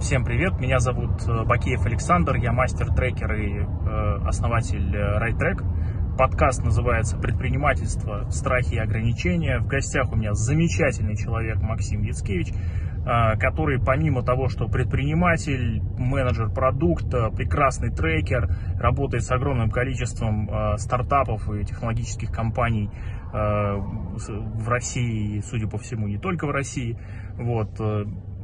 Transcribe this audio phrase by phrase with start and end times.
[0.00, 6.16] Всем привет, меня зовут э, Бакеев Александр, я мастер-трекер и э, основатель RideTrack.
[6.18, 8.28] Подкаст называется «Предпринимательство.
[8.28, 9.58] Страхи и ограничения».
[9.58, 16.50] В гостях у меня замечательный человек Максим Яцкевич, э, который помимо того, что предприниматель, менеджер
[16.50, 22.90] продукта, прекрасный трекер, работает с огромным количеством э, стартапов и технологических компаний
[23.32, 26.98] э, в России, судя по всему, не только в России.
[27.38, 27.80] Вот.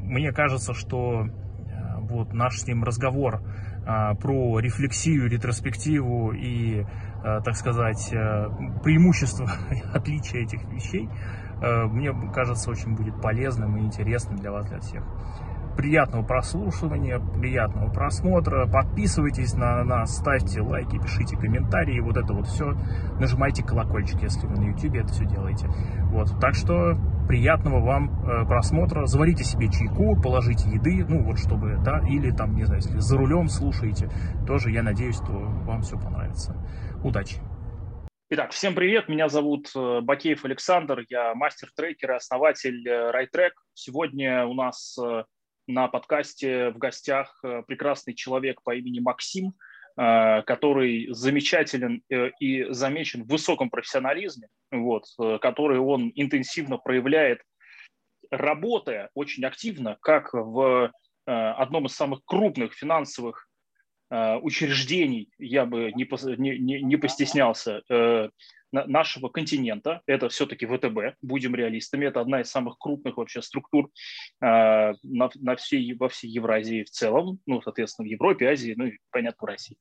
[0.02, 1.26] Э, мне кажется, что
[1.98, 3.40] вот наш с ним разговор
[3.86, 6.84] а, про рефлексию, ретроспективу и,
[7.24, 8.10] а, так сказать,
[8.82, 9.50] преимущества,
[9.94, 11.08] отличия этих вещей,
[11.60, 15.04] мне кажется, очень будет полезным и интересным для вас, для всех.
[15.76, 18.66] Приятного прослушивания, приятного просмотра.
[18.66, 22.00] Подписывайтесь на нас, ставьте лайки, пишите комментарии.
[22.00, 22.76] Вот это вот все.
[23.20, 25.68] Нажимайте колокольчик, если вы на YouTube это все делаете.
[26.10, 26.36] Вот.
[26.40, 29.06] Так что приятного вам э, просмотра.
[29.06, 33.16] Заварите себе чайку, положите еды, ну вот чтобы, да, или там, не знаю, если за
[33.16, 34.10] рулем слушаете,
[34.46, 36.56] тоже я надеюсь, что вам все понравится.
[37.02, 37.36] Удачи!
[38.30, 42.88] Итак, всем привет, меня зовут э, Бакеев Александр, я мастер-трекер и основатель.
[42.88, 44.98] Э, Сегодня у нас
[45.66, 49.54] на подкасте в гостях прекрасный человек по имени Максим,
[49.94, 52.02] который замечателен
[52.40, 57.40] и замечен в высоком профессионализме вот, э, который он интенсивно проявляет,
[58.30, 60.90] работая очень активно, как в
[61.26, 63.48] э, одном из самых крупных финансовых
[64.10, 67.82] э, учреждений, я бы не, не, не постеснялся,
[68.72, 70.02] нашего континента.
[70.06, 72.06] Это все-таки ВТБ, будем реалистами.
[72.06, 73.90] Это одна из самых крупных вообще структур
[74.40, 78.98] на, на всей, во всей Евразии в целом, ну, соответственно, в Европе, Азии, ну и,
[79.10, 79.76] понятно, в России.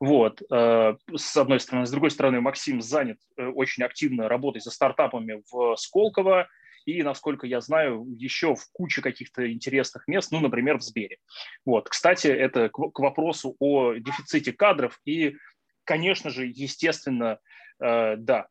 [0.00, 1.86] Вот, э, с одной стороны.
[1.86, 6.48] С другой стороны, Максим занят э, очень активно работой со стартапами в Сколково
[6.84, 11.18] и, насколько я знаю, еще в куче каких-то интересных мест, ну, например, в Сбере.
[11.66, 15.36] Вот, кстати, это к вопросу о дефиците кадров и,
[15.84, 17.40] конечно же, естественно,
[17.80, 18.46] да,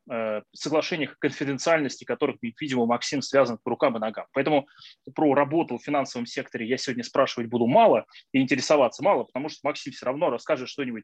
[0.53, 4.25] соглашениях конфиденциальности, которых, видимо, Максим связан по рукам и ногам.
[4.31, 4.67] Поэтому
[5.13, 9.59] про работу в финансовом секторе я сегодня спрашивать буду мало и интересоваться мало, потому что
[9.63, 11.03] Максим все равно расскажет что-нибудь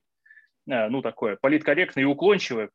[0.69, 2.69] Э, ну, такое политкорректное и уклончивое,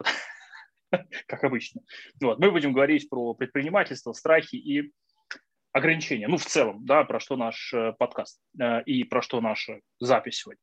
[1.27, 1.83] как обычно.
[2.21, 2.39] Вот.
[2.39, 4.93] Мы будем говорить про предпринимательство, страхи и
[5.73, 6.29] ограничения.
[6.29, 10.41] Ну, в целом, да, про что наш э, подкаст э, и про что наша запись
[10.41, 10.61] сегодня.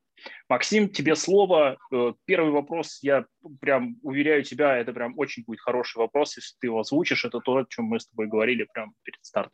[0.50, 1.78] Максим, тебе слово.
[2.26, 3.26] Первый вопрос, я
[3.62, 7.26] прям уверяю тебя, это прям очень будет хороший вопрос, если ты его озвучишь.
[7.26, 9.54] Это то, о чем мы с тобой говорили прямо перед стартом.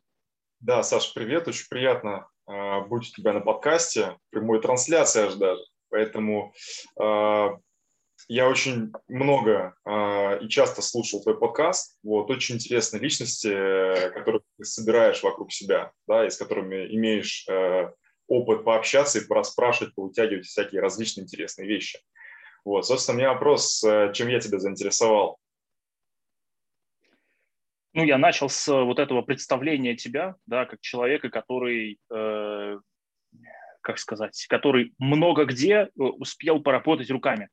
[0.60, 1.48] Да, Саша, привет.
[1.48, 4.18] Очень приятно быть у тебя на подкасте.
[4.30, 5.62] Прямой трансляции аж даже.
[5.92, 6.54] Поэтому
[7.00, 7.50] э,
[8.28, 12.00] я очень много э, и часто слушал твой подкаст.
[12.02, 13.50] Вот, очень интересные личности,
[14.14, 17.92] которых ты собираешь вокруг себя, да, и с которыми имеешь э,
[18.28, 22.00] опыт пообщаться и пораспрашивать, поутягивать всякие различные интересные вещи.
[22.64, 25.38] Вот, собственно, у меня вопрос, э, чем я тебя заинтересовал?
[27.94, 32.78] Ну, я начал с вот этого представления тебя, да, как человека, который э,
[33.82, 37.50] как сказать, который много где э, успел поработать руками.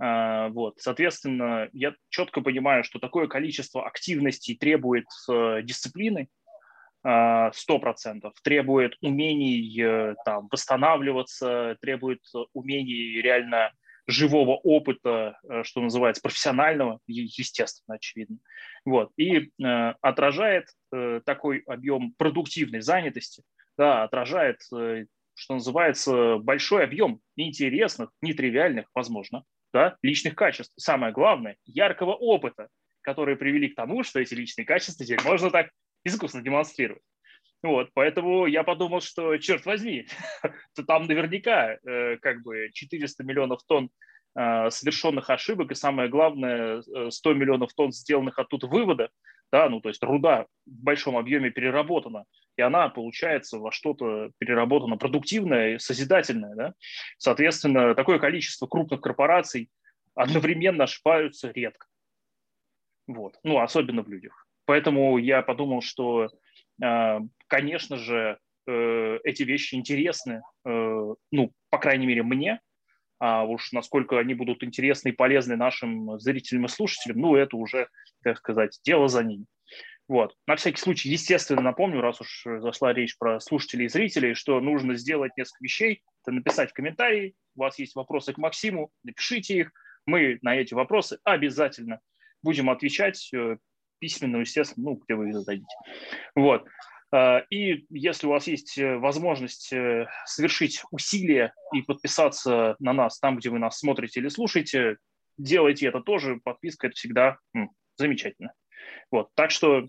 [0.00, 6.28] А, вот, соответственно, я четко понимаю, что такое количество активностей требует э, дисциплины,
[7.10, 12.20] а, сто процентов, требует умений э, там, восстанавливаться, требует
[12.52, 13.72] умений реально
[14.06, 18.38] живого опыта, что называется, профессионального, естественно, очевидно.
[18.84, 19.10] Вот.
[19.16, 23.42] И э, отражает э, такой объем продуктивной занятости,
[23.76, 25.04] да, отражает э,
[25.38, 30.72] что называется, большой объем интересных, нетривиальных, возможно, да, личных качеств.
[30.76, 32.68] Самое главное, яркого опыта,
[33.02, 35.70] которые привели к тому, что эти личные качества теперь можно так
[36.04, 37.02] искусно демонстрировать.
[37.62, 40.06] Вот, поэтому я подумал, что, черт возьми,
[40.74, 43.90] то там наверняка э, как бы 400 миллионов тонн
[44.36, 49.10] э, совершенных ошибок и, самое главное, 100 э, миллионов тонн сделанных оттуда вывода,
[49.50, 52.24] да, ну, то есть руда в большом объеме переработана,
[52.56, 56.74] и она получается во что-то переработано продуктивное, созидательное, да.
[57.16, 59.70] Соответственно, такое количество крупных корпораций
[60.14, 61.86] одновременно ошибаются редко.
[63.06, 63.38] Вот.
[63.42, 64.47] Ну, особенно в людях.
[64.68, 66.28] Поэтому я подумал, что,
[66.82, 72.60] э, конечно же, э, эти вещи интересны, э, ну, по крайней мере, мне,
[73.18, 77.88] а уж насколько они будут интересны и полезны нашим зрителям и слушателям, ну, это уже,
[78.22, 79.46] так сказать, дело за ними.
[80.06, 80.34] Вот.
[80.46, 84.96] На всякий случай, естественно, напомню, раз уж зашла речь про слушателей и зрителей, что нужно
[84.96, 86.02] сделать несколько вещей.
[86.26, 89.72] Это написать в комментарии, у вас есть вопросы к Максиму, напишите их.
[90.04, 92.00] Мы на эти вопросы обязательно
[92.42, 93.30] будем отвечать
[93.98, 95.76] э, письменно, естественно, ну, где вы их зададите.
[96.34, 96.66] Вот.
[97.12, 99.72] Э, и если у вас есть э, возможность
[100.24, 104.96] совершить усилие и подписаться на нас там, где вы нас смотрите или слушаете,
[105.38, 106.40] делайте это тоже.
[106.42, 108.52] Подписка– это всегда м, замечательно.
[109.10, 109.30] Вот.
[109.34, 109.88] Так что,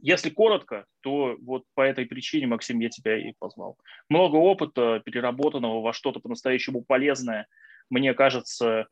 [0.00, 3.78] если коротко, то вот по этой причине, Максим, я тебя и позвал.
[4.08, 7.46] Много опыта, переработанного во что-то по-настоящему полезное,
[7.90, 8.86] мне кажется,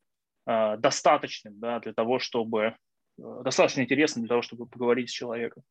[0.46, 2.74] э, достаточным да, для того, чтобы э,
[3.16, 5.62] достаточно интересным для того, чтобы поговорить с человеком.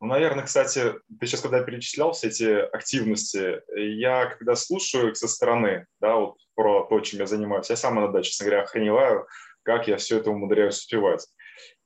[0.00, 5.26] Ну, наверное, кстати, ты сейчас, когда перечислял все эти активности, я когда слушаю их со
[5.26, 9.26] стороны, да, вот про то, чем я занимаюсь, я сам иногда, честно говоря, охреневаю,
[9.62, 11.26] как я все это умудряюсь успевать.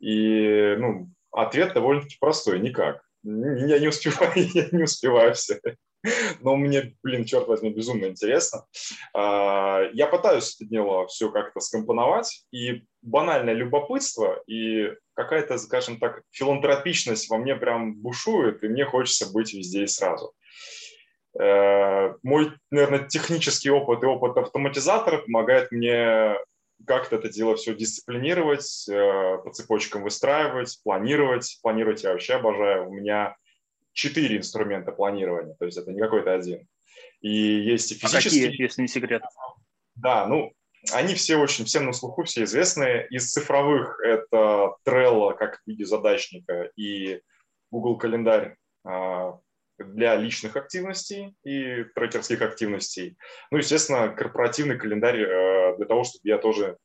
[0.00, 3.02] И, ну, ответ довольно-таки простой, никак.
[3.22, 5.60] Я не успеваю, я не успеваю все.
[6.40, 8.66] Но мне, блин, черт возьми, безумно интересно.
[9.14, 16.22] А, я пытаюсь это дело все как-то скомпоновать, и банальное любопытство и какая-то, скажем так,
[16.30, 20.34] филантропичность во мне прям бушует, и мне хочется быть везде и сразу.
[21.38, 26.36] Э, мой, наверное, технический опыт и опыт автоматизатора помогает мне
[26.86, 31.58] как-то это дело все дисциплинировать, э, по цепочкам выстраивать, планировать.
[31.62, 32.88] Планировать я вообще обожаю.
[32.88, 33.36] У меня
[33.92, 36.66] четыре инструмента планирования, то есть это не какой-то один.
[37.20, 38.46] И есть и физические.
[38.46, 39.22] А какие, если не секрет?
[39.94, 40.52] Да, ну,
[40.92, 43.06] они все очень, всем на слуху, все известные.
[43.08, 47.20] Из цифровых это Trello как в виде задачника и
[47.70, 49.38] Google календарь а,
[49.78, 53.16] для личных активностей и трекерских активностей.
[53.50, 56.76] Ну, естественно, корпоративный календарь э, для того, чтобы я тоже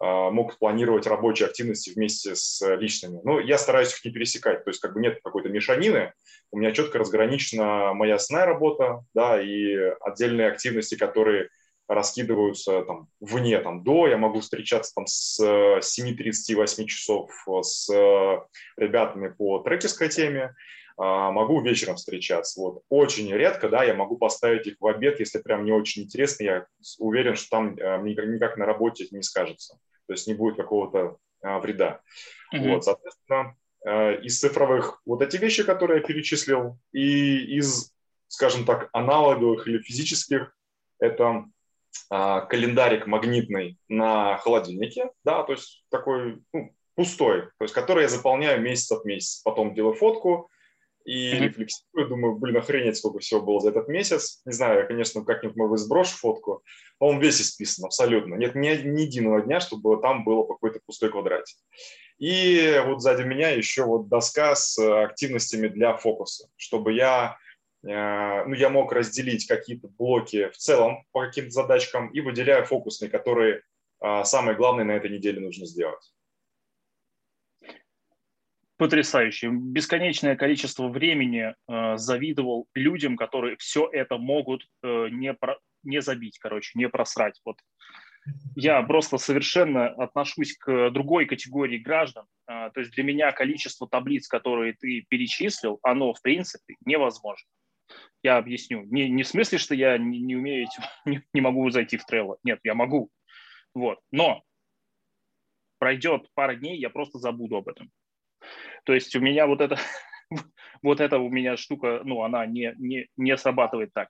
[0.00, 3.20] а, мог планировать рабочие активности вместе с личными.
[3.24, 6.12] Но я стараюсь их не пересекать, то есть как бы нет какой-то мешанины,
[6.50, 11.48] у меня четко разграничена моя основная работа, да, и отдельные активности, которые
[11.88, 17.30] раскидываются там вне, там до, я могу встречаться там с 7.38 часов
[17.62, 17.88] с
[18.76, 20.54] ребятами по трекерской теме,
[21.00, 22.60] а, могу вечером встречаться.
[22.60, 22.82] Вот.
[22.88, 26.66] Очень редко, да, я могу поставить их в обед, если прям не очень интересно, я
[26.98, 32.00] уверен, что там никак на работе не скажется, то есть не будет какого-то вреда.
[32.52, 32.68] Mm-hmm.
[32.68, 33.56] Вот, соответственно,
[34.22, 37.94] из цифровых вот эти вещи, которые я перечислил, и из,
[38.26, 40.52] скажем так, аналоговых или физических,
[40.98, 41.44] это
[42.10, 48.60] календарик магнитный на холодильнике, да, то есть такой ну, пустой, то есть который я заполняю
[48.60, 49.42] месяц от месяца.
[49.44, 50.50] Потом делаю фотку,
[51.08, 51.38] и mm-hmm.
[51.38, 54.42] рефлексирую, думаю, блин, охренеть, сколько всего было за этот месяц.
[54.44, 56.62] Не знаю, я, конечно, как-нибудь, может сброшу фотку,
[57.00, 58.34] но он весь исписан абсолютно.
[58.34, 61.56] Нет ни, ни единого дня, чтобы там было какой-то пустой квадратик.
[62.18, 67.47] И вот сзади меня еще вот доска с активностями для фокуса, чтобы я, э,
[67.82, 73.62] ну, я мог разделить какие-то блоки в целом по каким-то задачкам и выделяю фокусные, которые
[74.02, 76.12] э, самое главное на этой неделе нужно сделать
[78.78, 79.50] потрясающе.
[79.50, 86.38] Бесконечное количество времени э, завидовал людям, которые все это могут э, не, про, не забить,
[86.38, 87.38] короче, не просрать.
[87.44, 87.56] Вот
[88.54, 92.26] я просто совершенно отношусь к другой категории граждан.
[92.46, 97.46] Э, то есть для меня количество таблиц, которые ты перечислил, оно в принципе невозможно.
[98.22, 98.82] Я объясню.
[98.84, 100.66] Не, не в смысле, что я не, не умею,
[101.04, 102.36] не, не могу зайти в Trello.
[102.42, 103.10] Нет, я могу.
[103.74, 104.00] Вот.
[104.10, 104.42] Но
[105.78, 107.90] пройдет пара дней, я просто забуду об этом.
[108.84, 109.78] То есть у меня вот это,
[110.82, 114.08] вот эта у меня штука, ну, она не, не, не срабатывает так.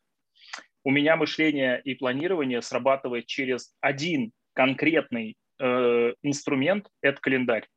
[0.84, 7.68] У меня мышление и планирование срабатывает через один конкретный э, инструмент, это календарь.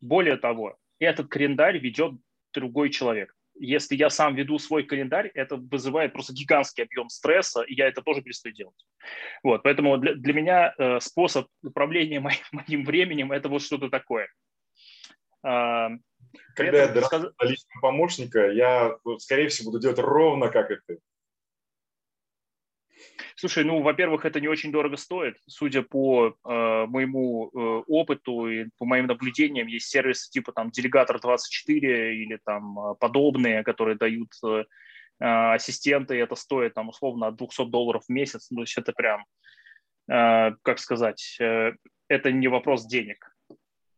[0.00, 2.14] Более того, этот календарь ведет
[2.54, 3.35] другой человек.
[3.58, 8.02] Если я сам веду свой календарь, это вызывает просто гигантский объем стресса, и я это
[8.02, 8.86] тоже перестаю делать.
[9.42, 14.28] Вот, поэтому для, для меня э, способ управления моим, моим временем– это вот что-то такое–
[15.46, 15.90] а,
[16.56, 17.22] Когда я дорос сказ...
[17.40, 20.98] личного помощника, я, скорее всего, буду делать ровно как и ты.
[23.36, 25.36] Слушай, ну, во-первых, это не очень дорого стоит.
[25.46, 31.20] Судя по э, моему э, опыту и по моим наблюдениям, есть сервисы типа там Делегатор
[31.20, 34.64] 24 или там э, подобные, которые дают э,
[35.18, 38.48] ассистенты, и это стоит там условно от 200 долларов в месяц.
[38.50, 39.24] Ну, то есть это прям,
[40.08, 41.72] э, как сказать, э,
[42.08, 43.35] это не вопрос денег.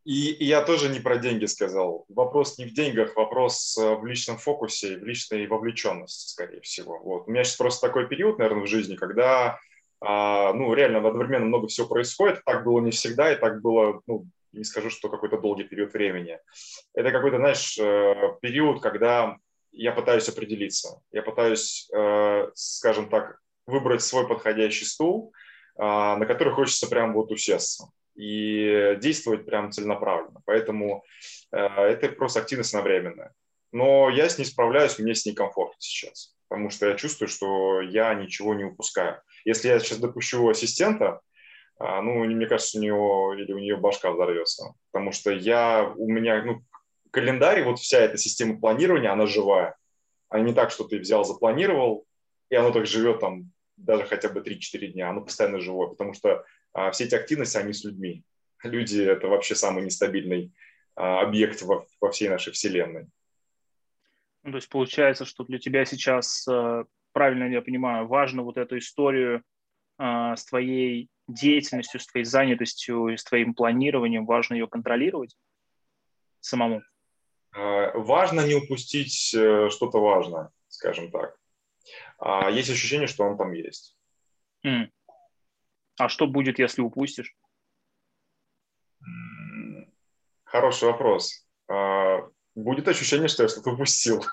[0.05, 2.05] И, я тоже не про деньги сказал.
[2.09, 6.99] Вопрос не в деньгах, вопрос э, в личном фокусе, в личной вовлеченности, скорее всего.
[6.99, 7.27] Вот.
[7.27, 9.59] У меня сейчас просто такой период, наверное, в жизни, когда
[10.01, 12.43] а, ну, реально одновременно много всего происходит.
[12.45, 16.39] Так было не всегда, и так было, ну, не скажу, что какой-то долгий период времени.
[16.93, 19.37] Это какой-то, знаешь, э, период, когда
[19.71, 21.01] я пытаюсь определиться.
[21.11, 25.33] Я пытаюсь, э, скажем так, выбрать свой подходящий стул,
[25.77, 30.41] а, на который хочется прям вот усесться и действовать прям целенаправленно.
[30.45, 31.05] Поэтому
[31.53, 33.33] э, это просто активность одновременная.
[33.71, 37.81] но я с ней справляюсь, мне с ней комфортно сейчас, потому что я чувствую, что
[37.81, 39.21] я ничего не упускаю.
[39.45, 41.21] Если я сейчас допущу ассистента,
[41.77, 46.09] а, ну, мне кажется, у него или у нее башка взорвется, потому что я, у
[46.09, 46.61] меня, ну,
[47.11, 49.77] календарь, вот вся эта система планирования, она живая.
[50.27, 52.05] А не так, что ты взял, запланировал,
[52.49, 56.43] и оно так живет там даже хотя бы 3-4 дня, оно постоянно живое, потому что
[56.79, 58.23] а, все эти активности, они с людьми.
[58.63, 60.53] Люди– это вообще самый нестабильный
[60.95, 63.07] а, объект во, во всей нашей Вселенной.
[64.43, 68.77] Ну, то есть получается, что для тебя сейчас, э, правильно я понимаю, важно вот эту
[68.77, 69.43] историю
[69.97, 75.35] э, с твоей деятельностью, с твоей занятостью, с твоим планированием, важно ее контролировать
[76.39, 76.81] самому?
[77.51, 81.35] А, важно не упустить э, что-то важное, скажем так.
[82.17, 83.97] А есть ощущение, что он там есть.
[84.65, 84.89] Mm.
[85.99, 87.35] А что будет, если упустишь?
[90.45, 91.45] Хороший вопрос.
[91.67, 92.21] А,
[92.55, 94.25] будет ощущение, что я что-то упустил.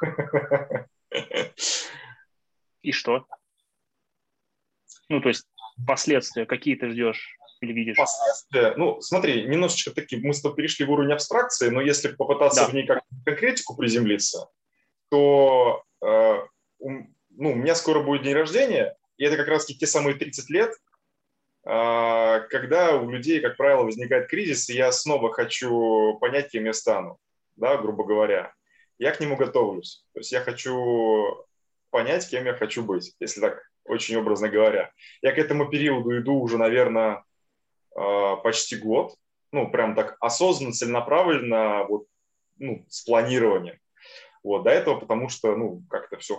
[2.82, 3.26] И что?
[5.08, 5.44] Ну, то есть
[5.84, 7.96] последствия какие ты ждешь или видишь?
[7.96, 8.74] Последствия?
[8.76, 12.68] Ну, смотри, немножечко такие, мы с тобой перешли в уровень абстракции, но если попытаться да.
[12.68, 14.48] в ней как конкретику приземлиться,
[15.08, 16.36] то э,
[16.78, 20.72] ну, у меня скоро будет день рождения, и это как раз те самые 30 лет,
[21.66, 27.18] когда у людей, как правило, возникает кризис, и я снова хочу понять, кем я стану,
[27.56, 28.54] да, грубо говоря.
[28.98, 30.04] Я к нему готовлюсь.
[30.14, 31.44] То есть я хочу
[31.90, 34.92] понять, кем я хочу быть, если так очень образно говоря.
[35.22, 37.24] Я к этому периоду иду уже, наверное,
[37.94, 39.16] а, почти год.
[39.52, 42.06] Ну, прям так осознанно, целенаправленно, вот,
[42.58, 43.78] ну, с планированием.
[44.42, 46.36] Вот, до этого, потому что, ну, как-то все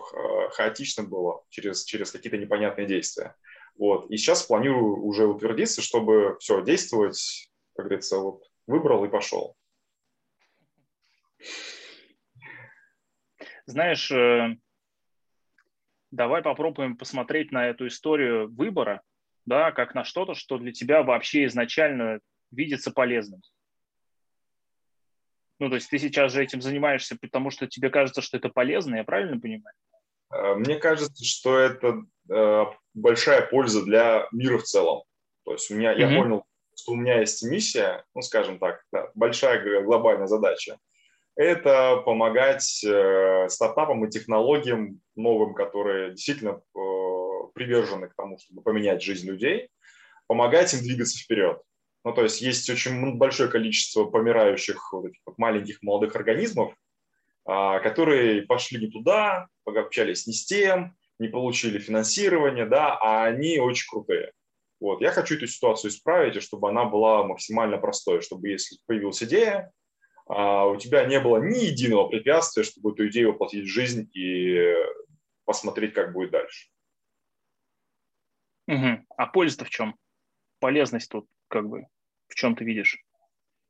[0.51, 3.35] хаотично было через, через какие-то непонятные действия.
[3.77, 9.55] Вот, и сейчас планирую уже утвердиться, чтобы все, действовать, как говорится, вот, выбрал и пошел.
[13.65, 14.55] Знаешь, э,
[16.11, 19.01] давай попробуем посмотреть на эту историю выбора,
[19.45, 22.19] да, как на что-то, что для тебя вообще изначально
[22.51, 23.41] видится полезным.
[25.59, 28.95] Ну, то есть ты сейчас же этим занимаешься, потому что тебе кажется, что это полезно,
[28.95, 29.75] я правильно понимаю?
[30.31, 32.65] Э, мне кажется, что это э,
[32.97, 35.03] большая польза для мира в целом.
[35.45, 35.99] То есть у меня, mm-hmm.
[35.99, 36.43] я понял,
[36.75, 40.77] что у меня есть миссия, ну, скажем так, да, большая глобальная задача.
[41.35, 46.79] Это помогать э, стартапам и технологиям новым, которые действительно э,
[47.53, 49.69] привержены к тому, чтобы поменять жизнь людей,
[50.25, 51.61] помогать им двигаться вперед.
[52.03, 56.73] Ну, то есть есть очень большое количество помирающих вот этих вот маленьких молодых организмов,
[57.45, 63.59] а, которые пошли не туда, общались не с тем, не получили финансирование, да, а они
[63.59, 64.31] очень крутые.
[64.79, 65.01] Вот.
[65.01, 69.71] Я хочу эту ситуацию исправить, чтобы она была максимально простой, чтобы если появилась идея,
[70.27, 74.73] а, у тебя не было ни единого препятствия, чтобы эту идею воплотить в жизнь и
[75.45, 76.69] посмотреть, как будет дальше.
[78.67, 79.05] Угу.
[79.17, 79.95] А польза-то в чем?
[80.59, 81.87] Полезность тут как бы
[82.27, 82.97] в чем ты видишь?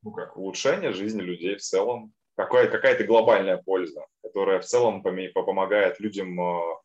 [0.04, 2.13] Ну как, улучшение жизни людей в целом.
[2.36, 6.75] Какая, какая-то глобальная польза, которая в целом помогает людям э,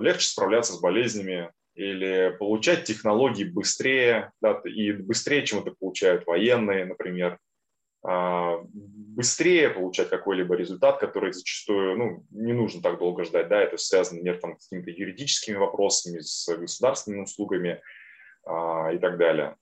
[0.00, 6.86] легче справляться с болезнями или получать технологии быстрее, да, и быстрее, чем это получают военные,
[6.86, 7.38] например,
[8.02, 13.48] а, быстрее получать какой-либо результат, который зачастую ну, не нужно так долго ждать.
[13.48, 17.82] Да, это связано, например, там, с какими-то юридическими вопросами, с государственными услугами
[18.44, 19.56] а, и так далее.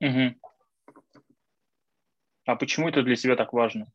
[0.00, 1.22] Угу.
[2.46, 3.86] А почему это для тебя так важно?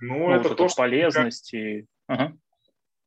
[0.00, 1.86] Ну, ну это вот то, что полезность и...
[2.08, 2.36] Ага.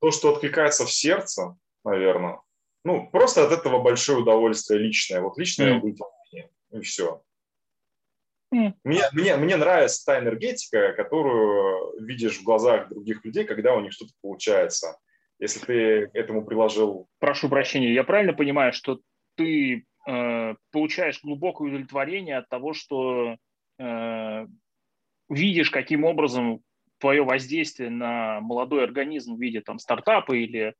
[0.01, 1.55] То, что откликается в сердце,
[1.86, 2.41] наверное.
[2.84, 5.22] Ну, просто от этого большое удовольствие личное.
[5.22, 5.77] Вот личное mm.
[5.77, 7.22] удовлетворение, и все.
[8.53, 8.74] Mm.
[8.84, 13.93] Мне, мне, мне нравится та энергетика, которую видишь в глазах других людей, когда у них
[13.93, 14.98] что-то получается.
[15.39, 17.08] Если ты этому приложил...
[17.20, 19.00] Прошу прощения, я правильно понимаю, что
[19.38, 23.38] ты Э, получаешь глубокое удовлетворение от того, что
[23.77, 24.48] э,
[25.29, 26.62] видишь, каким образом
[27.01, 30.75] твое воздействие на молодой организм в виде там, стартапа или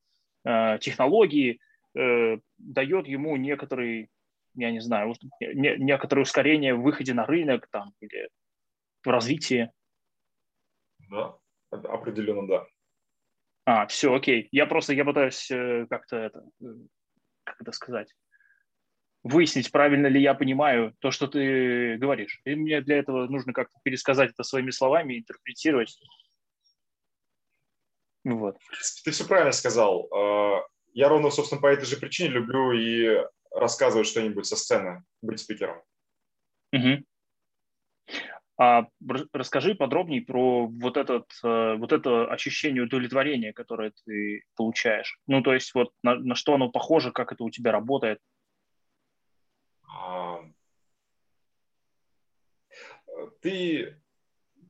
[0.46, 1.60] э, технологии
[1.98, 4.10] э, дает ему некоторый,
[4.56, 8.30] я не знаю, не, некоторое ускорение в выходе на рынок там, или
[9.04, 9.72] в развитии.
[11.10, 11.36] Да,
[11.72, 12.66] определенно да.
[13.66, 14.48] А, все, окей.
[14.52, 16.66] Я просто, я пытаюсь э, как-то это, э,
[17.44, 18.14] как это сказать,
[19.24, 22.42] выяснить, правильно ли я понимаю то, что ты говоришь.
[22.46, 25.98] И мне для этого нужно как-то пересказать это своими словами, интерпретировать.
[28.24, 28.58] Вот.
[29.04, 30.08] Ты все правильно сказал.
[30.14, 35.40] А, я ровно, собственно, по этой же причине люблю и рассказывать что-нибудь со сцены, быть
[35.40, 35.82] спикером.
[36.74, 37.04] Угу.
[38.58, 38.86] А
[39.34, 45.18] расскажи подробнее про вот, этот, э, вот это ощущение удовлетворения, которое ты получаешь.
[45.26, 48.20] Ну, то есть вот на, на что оно похоже, как это у тебя работает.
[49.94, 50.42] А,
[53.42, 54.02] ты,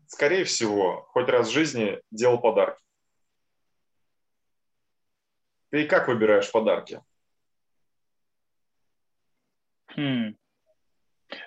[0.08, 2.82] скорее всего, хоть раз в жизни делал подарки.
[5.70, 7.01] Ты как выбираешь подарки?
[9.96, 10.36] Хм.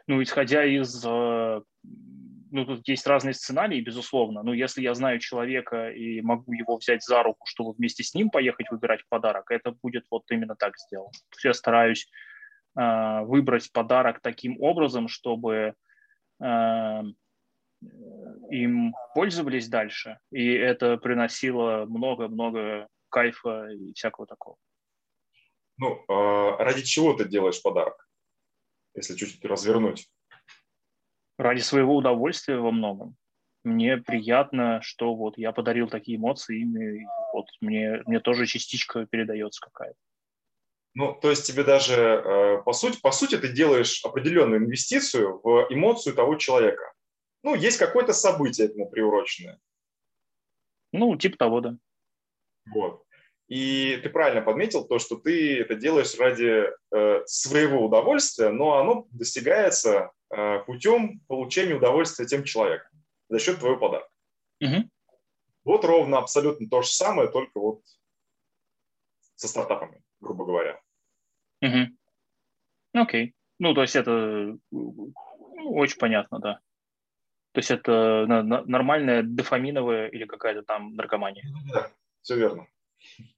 [0.06, 1.60] Ну, исходя из э,
[2.54, 7.02] ну, тут есть разные сценарии, безусловно, но если я знаю человека и могу его взять
[7.02, 11.10] за руку, чтобы вместе с ним поехать выбирать подарок, это будет вот именно так сделано.
[11.42, 12.08] Я стараюсь
[12.74, 15.74] выбрать подарок таким образом, чтобы
[16.42, 17.02] э,
[18.50, 24.56] им пользовались дальше, и это приносило много-много кайфа и всякого такого.
[25.78, 28.08] Ну, э, ради чего ты делаешь подарок,
[28.94, 30.08] если чуть-чуть развернуть?
[31.38, 33.16] ради своего удовольствия во многом.
[33.64, 39.60] Мне приятно, что вот я подарил такие эмоции, и вот мне, мне тоже частичка передается
[39.60, 39.98] какая-то.
[40.94, 45.66] Ну, то есть тебе даже, э, по сути, по сути, ты делаешь определенную инвестицию в
[45.70, 46.92] эмоцию того человека.
[47.42, 49.58] Ну, есть какое-то событие этому приуроченное.
[50.92, 51.76] Ну, типа того, да.
[52.72, 53.02] Вот.
[53.48, 59.06] И ты правильно подметил то, что ты это делаешь ради э, своего удовольствия, но оно
[59.10, 62.90] достигается Э, путем получения удовольствия тем человеком
[63.28, 64.08] за счет твоего подарка.
[64.60, 64.90] Угу.
[65.64, 67.82] Вот ровно абсолютно то же самое, только вот
[69.36, 70.80] со стартапами, грубо говоря.
[71.64, 73.00] Угу.
[73.02, 73.34] Окей.
[73.58, 75.12] Ну, то есть это ну,
[75.56, 76.60] очень понятно, да.
[77.52, 81.44] То есть это нормальная дофаминовая или какая-то там наркомания.
[81.72, 81.88] Да,
[82.20, 82.66] все верно.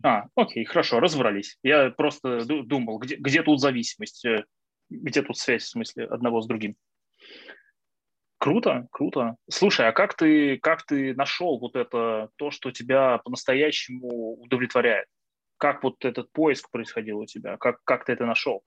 [0.03, 1.59] А, окей, хорошо, разобрались.
[1.63, 4.45] Я просто думал, где, где тут зависимость, э,
[4.89, 6.77] где тут связь, в смысле, одного с другим.
[8.39, 9.37] Круто, круто.
[9.51, 15.09] Слушай, а как ты, как ты нашел вот это, то, что тебя по-настоящему удовлетворяет?
[15.59, 17.57] Как вот этот поиск происходил у тебя?
[17.57, 18.63] Как, как ты это нашел?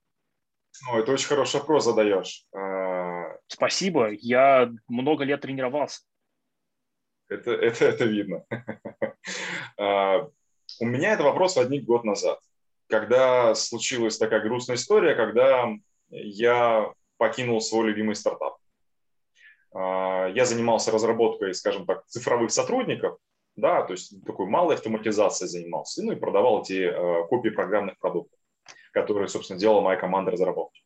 [0.86, 2.46] Ну, это очень хороший вопрос задаешь.
[2.54, 3.00] А,
[3.46, 6.02] Спасибо, я много лет тренировался.
[7.28, 8.44] Это, это, это видно.
[9.76, 10.28] А,
[10.80, 12.38] у меня этот вопрос возник год назад,
[12.88, 15.68] когда случилась такая грустная история, когда
[16.10, 18.58] я покинул свой любимый стартап.
[19.72, 23.18] А, я занимался разработкой, скажем так, цифровых сотрудников,
[23.56, 28.38] да, то есть такой малой автоматизацией занимался, ну и продавал эти э, копии программных продуктов,
[28.92, 30.82] которые, собственно, делала моя команда разработки.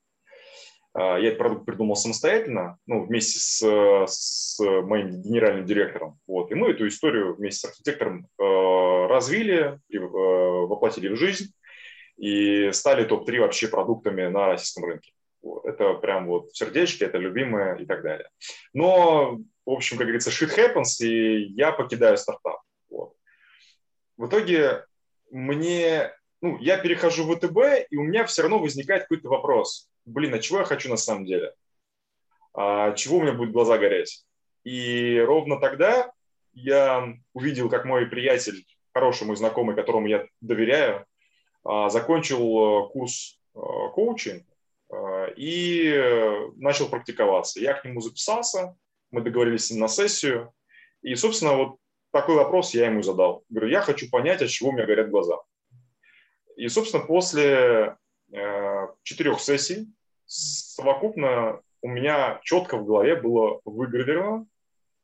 [0.95, 6.19] Э, я этот продукт придумал самостоятельно, ну, вместе с, с моим генеральным директором.
[6.27, 11.53] Вот, и мы эту историю вместе с архитектором э, развили, и, э, воплотили в жизнь
[12.17, 15.13] и стали топ-3 вообще продуктами на российском рынке.
[15.43, 15.67] Вот.
[15.67, 18.29] Это прям вот в сердечке, это любимое и так далее.
[18.73, 22.61] Но, в общем, как говорится, shit happens, и я покидаю стартап.
[22.91, 23.15] Вот.
[24.17, 24.85] В итоге
[25.31, 29.89] мне, ну, я перехожу в ВТБ, и у меня все равно возникает какой-то вопрос.
[30.05, 31.55] Блин, а чего я хочу на самом деле?
[32.53, 34.25] А чего у меня будет глаза гореть?
[34.65, 36.13] И ровно тогда
[36.53, 41.05] я увидел, как мой приятель, хороший мой знакомый, которому я доверяю,
[41.65, 43.59] а, закончил э, курс э,
[43.95, 44.45] коучинг,
[44.95, 45.93] Э, и
[46.57, 47.61] начал практиковаться.
[47.61, 48.77] Я к нему записался,
[49.15, 50.53] мы договорились на сессию,
[51.03, 51.77] и, собственно, вот
[52.13, 53.45] такой вопрос я ему задал.
[53.49, 55.39] Говорю, я хочу понять, от чего у меня горят глаза.
[56.57, 57.97] И, собственно, после
[58.33, 59.89] э, четырех сессий
[60.27, 64.47] совокупно у меня четко в голове было выгравировано,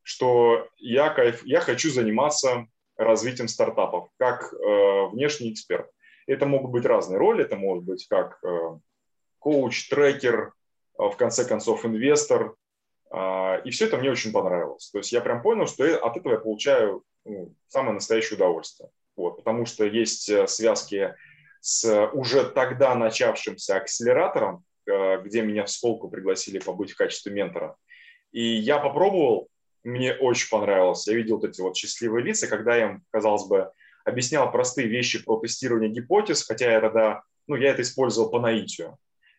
[0.03, 5.91] что я, кайф, я хочу заниматься развитием стартапов как э, внешний эксперт.
[6.27, 8.79] Это могут быть разные роли, это может быть как э,
[9.39, 10.53] коуч, трекер,
[11.01, 12.55] а, в конце концов инвестор.
[13.11, 14.91] А, и все это мне очень понравилось.
[14.91, 18.91] То есть я прям понял, что от этого я получаю ну, самое настоящее удовольствие.
[19.17, 21.15] Вот, потому что есть э, связки
[21.61, 27.77] с уже тогда начавшимся акселератором, э, где меня в Сколку пригласили побыть в качестве ментора.
[28.33, 29.49] И я попробовал,
[29.83, 31.07] мне очень понравилось.
[31.07, 33.71] Я видел вот эти вот счастливые лица, когда я им, казалось бы,
[34.05, 38.97] объяснял простые вещи про тестирование гипотез, хотя я тогда, ну, я это использовал по наитию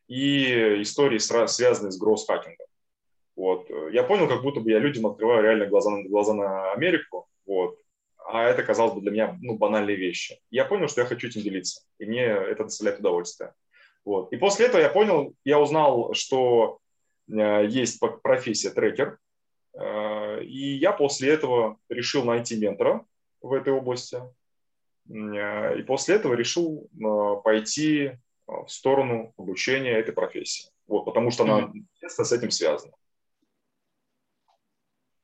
[0.07, 2.67] и истории, связанные с гросс-хакингом.
[3.41, 3.71] Вот.
[3.91, 7.75] Я понял, как будто бы я людям открываю реально глаза, на, глаза на Америку, вот.
[8.23, 10.39] а это, казалось бы, для меня ну, банальные вещи.
[10.51, 13.53] Я понял, что я хочу этим делиться, и мне это доставляет удовольствие.
[14.05, 14.31] Вот.
[14.31, 16.77] И после этого я понял, я узнал, что
[17.31, 19.17] э, есть профессия трекер,
[19.73, 23.03] э, и я после этого решил найти ментора
[23.41, 24.21] в этой области,
[25.09, 26.87] э, и после этого решил
[27.43, 28.11] пойти
[28.45, 30.69] в сторону обучения этой профессии.
[30.85, 32.07] Вот, потому что она mm-hmm.
[32.07, 32.93] с этим связана.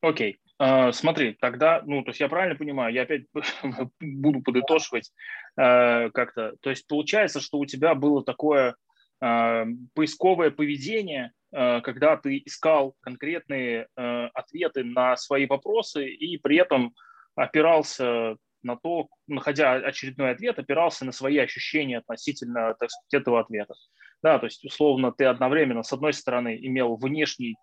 [0.07, 0.39] Окей.
[0.59, 3.25] Uh, смотри, тогда, ну, то есть я правильно понимаю, я опять
[4.01, 5.11] буду подытоживать
[5.59, 6.55] uh, как-то.
[6.61, 8.75] То есть получается, что у тебя было такое
[9.23, 16.93] uh, поисковое поведение, когда ты искал конкретные ответы на свои вопросы и при этом
[17.35, 23.75] опирался на то, находя очередной ответ, опирался на свои ощущения относительно, так сказать, этого ответа.
[24.21, 27.55] Да, то есть, условно, ты одновременно, с одной стороны, имел внешний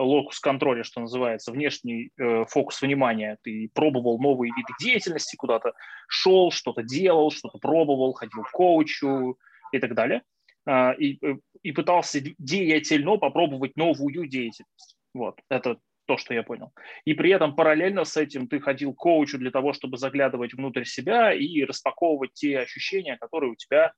[0.00, 3.38] локус контроля, что называется, внешний э, фокус внимания.
[3.42, 5.74] Ты пробовал новые виды деятельности, куда-то
[6.08, 9.38] шел, что-то делал, что-то пробовал, ходил к коучу
[9.72, 10.22] и так далее.
[10.66, 11.20] Э, и,
[11.62, 14.96] и пытался деятельно попробовать новую деятельность.
[15.14, 16.72] Вот, это то, что я понял.
[17.04, 20.84] И при этом параллельно с этим ты ходил к коучу для того, чтобы заглядывать внутрь
[20.84, 23.92] себя и распаковывать те ощущения, которые у тебя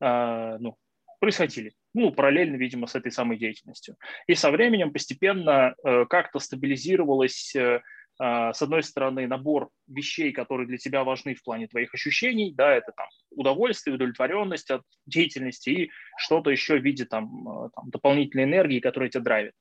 [0.00, 0.76] э, ну,
[1.20, 1.72] происходили.
[1.94, 3.96] Ну, параллельно, видимо, с этой самой деятельностью.
[4.26, 7.82] И со временем постепенно э, как-то стабилизировалось, э,
[8.20, 12.74] э, с одной стороны, набор вещей, которые для тебя важны в плане твоих ощущений, да,
[12.74, 18.80] это там удовольствие, удовлетворенность от деятельности и что-то еще в виде там, там дополнительной энергии,
[18.80, 19.52] которая тебя драйвит.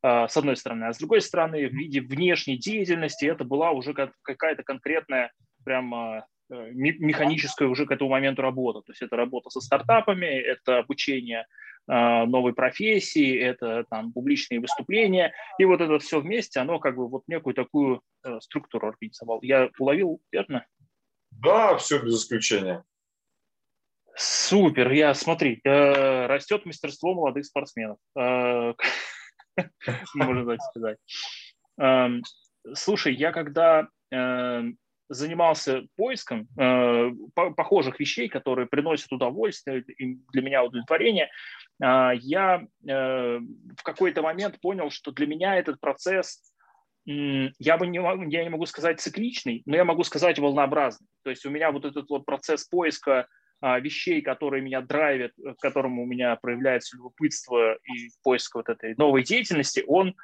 [0.00, 0.84] С одной стороны.
[0.84, 5.32] А с другой стороны, в виде внешней деятельности это была уже какая-то конкретная
[5.64, 8.80] прям механическая уже к этому моменту работа.
[8.80, 11.46] То есть это работа со стартапами, это обучение
[11.86, 15.32] а, новой профессии, это там публичные выступления.
[15.58, 19.40] И вот это все вместе, оно как бы вот некую такую э, структуру организовал.
[19.42, 20.66] Я уловил, верно?
[21.30, 22.84] Да, все без исключения.
[24.16, 27.98] Супер, я смотри, э, растет мастерство молодых спортсменов.
[30.14, 30.98] можно так сказать.
[31.78, 32.22] Эм,
[32.74, 34.76] слушай, я когда эм,
[35.08, 39.84] занимался поиском э, похожих вещей, которые приносят удовольствие,
[40.32, 41.30] для меня удовлетворение,
[41.82, 46.42] э, я э, в какой-то момент понял, что для меня этот процесс
[47.06, 51.06] я бы не могу, я не могу сказать цикличный, но я могу сказать волнообразный.
[51.24, 53.26] То есть у меня вот этот вот процесс поиска
[53.62, 58.94] а, вещей, которые меня драйвят, к которому у меня проявляется любопытство и поиск вот этой
[58.96, 60.16] новой деятельности, он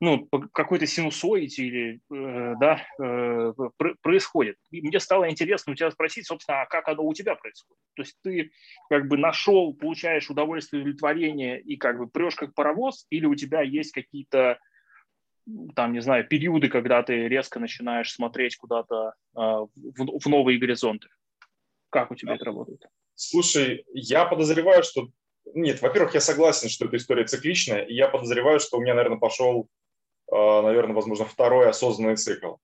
[0.00, 3.52] ну, какой-то синусоиде или, э, да, э,
[4.02, 4.56] происходит.
[4.70, 7.80] И мне стало интересно у тебя спросить, собственно, а как оно у тебя происходит?
[7.94, 8.50] То есть ты
[8.90, 13.62] как бы нашел, получаешь удовольствие, удовлетворение и как бы прешь как паровоз, или у тебя
[13.62, 14.58] есть какие-то
[15.74, 21.08] там, не знаю, периоды, когда ты резко начинаешь смотреть куда-то э, в, в новые горизонты?
[21.90, 22.82] Как у тебя это работает?
[23.14, 25.08] Слушай, я подозреваю, что...
[25.54, 29.18] Нет, во-первых, я согласен, что эта история цикличная, и я подозреваю, что у меня, наверное,
[29.18, 29.68] пошел,
[30.62, 32.56] наверное, возможно, второй осознанный цикл.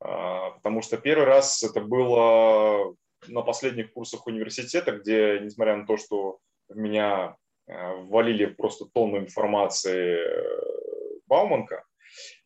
[0.00, 2.94] А, потому что первый раз это было
[3.28, 6.38] на последних курсах университета, где, несмотря на то, что
[6.68, 7.36] в меня
[7.66, 11.84] а, ввалили просто тонну информации э, Бауманка,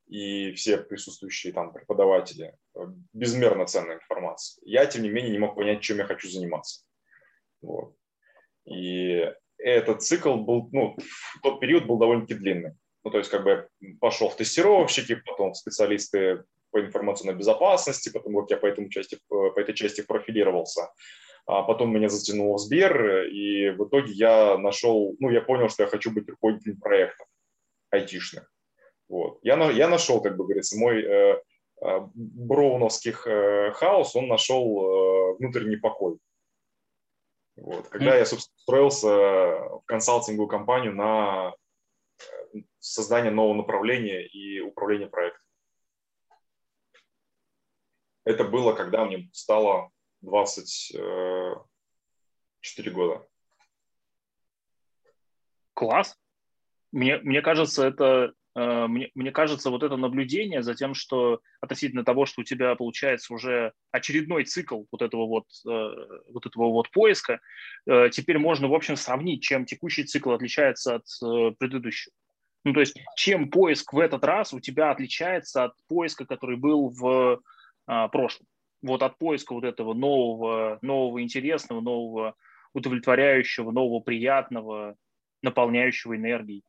[0.06, 2.80] и все присутствующие там преподаватели э,
[3.12, 4.62] безмерно ценная информация.
[4.64, 6.84] Я, тем не менее, не мог понять, чем я хочу заниматься.
[7.60, 7.94] Вот.
[8.64, 10.96] И этот цикл был, ну,
[11.42, 12.74] тот период был довольно-таки длинный.
[13.08, 13.66] Ну, то есть, как бы
[14.00, 19.18] пошел в тестировщики, потом в специалисты по информационной безопасности, потом как я по, этому части,
[19.28, 20.90] по этой части профилировался.
[21.46, 25.84] А потом меня затянуло в Сбер, и в итоге я нашел, ну, я понял, что
[25.84, 27.26] я хочу быть руководителем проектов
[27.88, 28.52] айтишных.
[29.08, 29.38] Вот.
[29.42, 31.40] Я, я нашел, как бы говорится, мой э,
[31.80, 36.18] э, броуновских э, хаос, он нашел э, внутренний покой.
[37.56, 37.88] Вот.
[37.88, 38.18] Когда mm.
[38.18, 41.67] я, собственно, устроился в консалтинговую компанию на э,
[42.78, 45.42] создание нового направления и управление проектом.
[48.24, 51.00] Это было, когда мне стало 24
[52.90, 53.26] э, года.
[55.74, 56.18] Класс.
[56.92, 62.26] Мне, мне кажется, это мне, мне кажется, вот это наблюдение за тем, что относительно того,
[62.26, 67.40] что у тебя получается уже очередной цикл вот этого вот, э, вот этого вот поиска,
[67.86, 72.12] э, теперь можно, в общем, сравнить, чем текущий цикл отличается от предыдущего.
[72.64, 76.88] Ну, то есть, чем поиск в этот раз у тебя отличается от поиска, который был
[76.90, 77.40] в
[77.86, 78.46] а, прошлом.
[78.82, 82.34] Вот от поиска вот этого нового, нового интересного, нового
[82.74, 84.96] удовлетворяющего, нового приятного,
[85.42, 86.62] наполняющего энергией.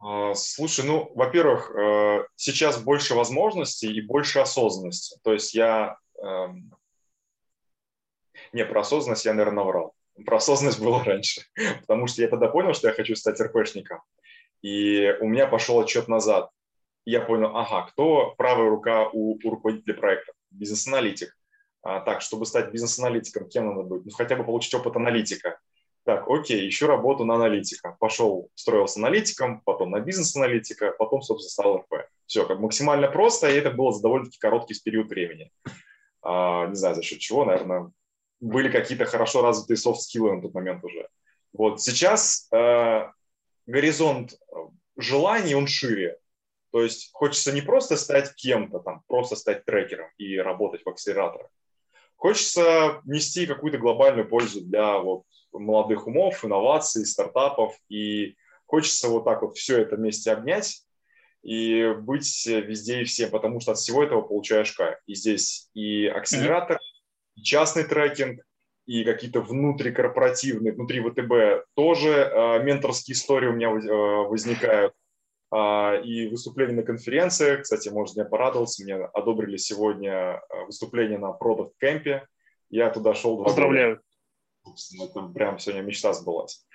[0.00, 5.18] А, слушай, ну, во-первых, э, сейчас больше возможностей и больше осознанности.
[5.22, 5.98] То есть я...
[6.22, 6.74] Эм,
[8.52, 9.94] не, про осознанность я, наверное, наврал.
[10.24, 11.42] Про осознанность было раньше,
[11.82, 14.00] потому что я тогда понял, что я хочу стать РПшником.
[14.62, 16.50] И у меня пошел отчет назад.
[17.04, 20.32] Я понял, ага, кто правая рука у, у руководителя проекта?
[20.50, 21.36] Бизнес-аналитик.
[21.82, 24.04] А, так, чтобы стать бизнес-аналитиком, кем надо быть?
[24.04, 25.58] Ну, хотя бы получить опыт аналитика
[26.04, 27.96] так, окей, ищу работу на аналитика.
[28.00, 32.08] Пошел, строился аналитиком, потом на бизнес-аналитика, потом, собственно, стал РП.
[32.26, 35.52] Все, как максимально просто, и это было за довольно-таки короткий период времени.
[36.22, 37.92] А, не знаю, за счет чего, наверное,
[38.40, 41.08] были какие-то хорошо развитые софт-скиллы на тот момент уже.
[41.52, 43.10] Вот сейчас э,
[43.66, 44.34] горизонт
[44.96, 46.18] желаний, он шире.
[46.72, 51.50] То есть хочется не просто стать кем-то, там, просто стать трекером и работать в акселераторах.
[52.16, 57.76] Хочется нести какую-то глобальную пользу для вот, молодых умов, инноваций, стартапов.
[57.88, 58.36] И
[58.66, 60.84] хочется вот так вот все это вместе обнять
[61.42, 64.98] и быть везде и всем, потому что от всего этого получаешь кайф.
[65.06, 66.78] И здесь и акселератор,
[67.34, 68.42] и частный трекинг,
[68.86, 74.92] и какие-то внутрикорпоративные, внутри ВТБ тоже э, менторские истории у меня э, возникают.
[75.54, 77.62] Э, и выступления на конференциях.
[77.62, 82.22] Кстати, может, меня порадоваться, мне одобрили сегодня выступление на Product Camp.
[82.68, 83.96] Я туда шел Поздравляю.
[83.96, 84.02] Года.
[84.64, 86.66] Это прям сегодня мечта сбылась.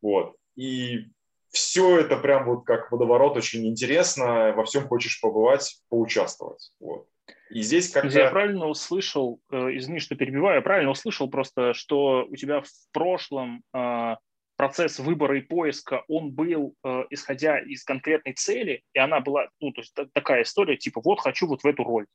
[0.00, 0.36] Вот.
[0.56, 1.06] И
[1.50, 6.72] все это прям вот как водоворот очень интересно, во всем хочешь побывать, поучаствовать.
[6.80, 7.06] Вот.
[7.50, 12.26] И здесь как Я правильно услышал, э, извини, что перебиваю, я правильно услышал просто, что
[12.28, 14.16] у тебя в прошлом э,
[14.56, 19.72] процесс выбора и поиска, он был, э, исходя из конкретной цели, и она была, ну,
[19.72, 22.06] то есть такая история, типа, вот хочу вот в эту роль,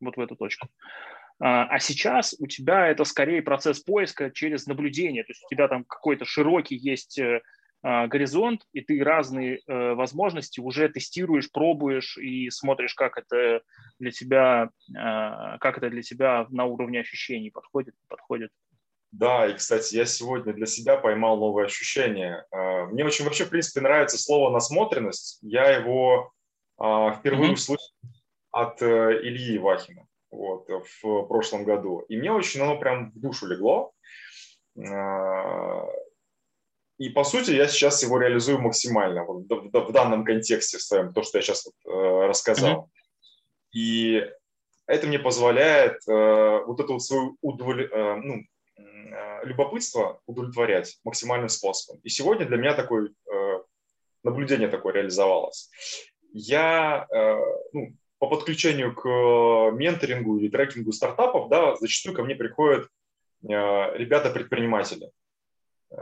[0.00, 0.68] вот в эту точку.
[1.40, 5.68] А, а сейчас у тебя это скорее процесс поиска через наблюдение, то есть у тебя
[5.68, 7.20] там какой-то широкий есть
[7.82, 13.60] а, горизонт, и ты разные э, возможности уже тестируешь, пробуешь и смотришь, как это
[14.00, 18.50] для тебя, э, как это для тебя на уровне ощущений подходит, подходит.
[19.12, 22.44] Да, и, кстати, я сегодня для себя поймал новое ощущение.
[22.50, 25.38] А, мне очень вообще, в принципе, нравится слово «насмотренность».
[25.42, 26.32] Я его
[26.78, 27.54] а, впервые mm-hmm.
[27.54, 27.94] услышал
[28.50, 30.05] от э, Ильи Вахина
[30.36, 30.68] вот,
[31.02, 32.00] в прошлом году.
[32.08, 33.92] И мне очень оно прям в душу легло.
[36.98, 41.22] И, по сути, я сейчас его реализую максимально вот, в, в, данном контексте своем, то,
[41.22, 42.84] что я сейчас вот, э, рассказал.
[42.84, 43.78] Mm-hmm.
[43.78, 44.30] И
[44.86, 47.90] это мне позволяет э, вот это вот свое удоволь...
[47.92, 48.42] э, ну,
[49.44, 52.00] любопытство удовлетворять максимальным способом.
[52.02, 53.10] И сегодня для меня такое
[54.24, 55.70] наблюдение такое реализовалось.
[56.32, 57.06] Я
[57.72, 59.06] ну, по подключению к
[59.76, 62.88] менторингу или трекингу стартапов, да, зачастую ко мне приходят
[63.42, 65.10] э, ребята-предприниматели.
[65.90, 65.96] Э,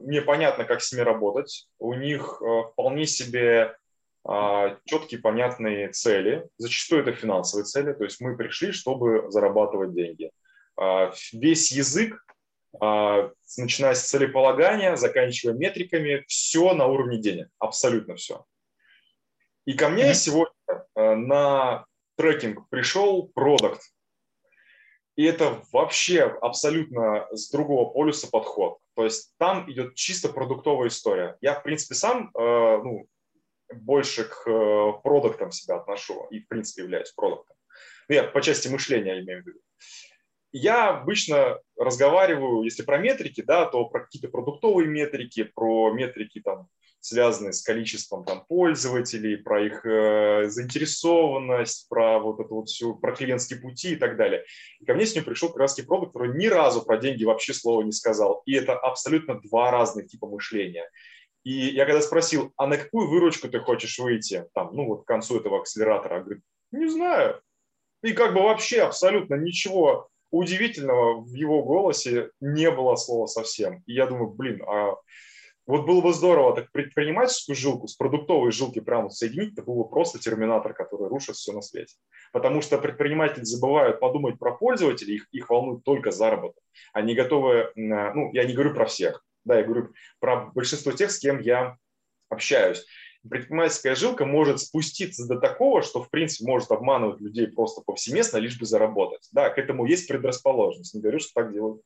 [0.00, 1.68] мне понятно, как с ними работать.
[1.78, 3.76] У них э, вполне себе
[4.84, 6.46] четкие, понятные цели.
[6.58, 7.94] Зачастую это финансовые цели.
[7.94, 10.30] То есть мы пришли, чтобы зарабатывать деньги.
[11.32, 12.22] Весь язык,
[12.78, 17.48] начиная с целеполагания, заканчивая метриками, все на уровне денег.
[17.58, 18.44] Абсолютно все.
[19.68, 20.14] И ко мне mm-hmm.
[20.14, 20.57] сегодня э,
[20.94, 21.84] на
[22.16, 23.80] трекинг пришел продукт.
[25.16, 28.78] И это вообще абсолютно с другого полюса подход.
[28.94, 31.36] То есть там идет чисто продуктовая история.
[31.40, 33.06] Я, в принципе, сам э, ну,
[33.72, 37.56] больше к э, продуктам себя отношу и, в принципе, являюсь продуктом.
[38.08, 39.58] Ну, я по части мышления имею в виду.
[40.52, 46.68] Я обычно разговариваю, если про метрики, да, то про какие-то продуктовые метрики, про метрики там
[47.00, 53.14] связанные с количеством там, пользователей, про их э, заинтересованность, про вот это вот все, про
[53.14, 54.44] клиентские пути и так далее.
[54.80, 57.82] И ко мне с ним пришел раз продукт, который ни разу про деньги вообще слова
[57.82, 58.42] не сказал.
[58.46, 60.88] И это абсолютно два разных типа мышления.
[61.44, 65.06] И я когда спросил, а на какую выручку ты хочешь выйти, там, ну вот к
[65.06, 67.40] концу этого акселератора, он говорит, не знаю.
[68.02, 73.82] И как бы вообще абсолютно ничего удивительного в его голосе не было слова совсем.
[73.86, 74.96] И я думаю, блин, а
[75.68, 79.88] вот было бы здорово так предпринимательскую жилку с продуктовой жилки прямо соединить, это был бы
[79.88, 81.94] просто терминатор, который рушит все на свете.
[82.32, 86.64] Потому что предприниматели забывают подумать про пользователей, их, их волнует только заработок.
[86.94, 91.18] Они готовы, ну, я не говорю про всех, да, я говорю про большинство тех, с
[91.18, 91.76] кем я
[92.30, 92.86] общаюсь.
[93.28, 98.58] Предпринимательская жилка может спуститься до такого, что, в принципе, может обманывать людей просто повсеместно, лишь
[98.58, 99.28] бы заработать.
[99.32, 100.94] Да, к этому есть предрасположенность.
[100.94, 101.82] Не говорю, что так делают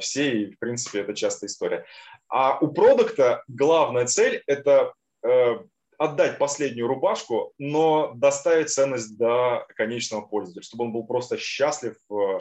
[0.00, 1.86] все, и, в принципе, это частая история.
[2.28, 5.58] А у продукта главная цель– это э,
[5.98, 12.38] отдать последнюю рубашку, но доставить ценность до конечного пользователя, чтобы он был просто счастлив э,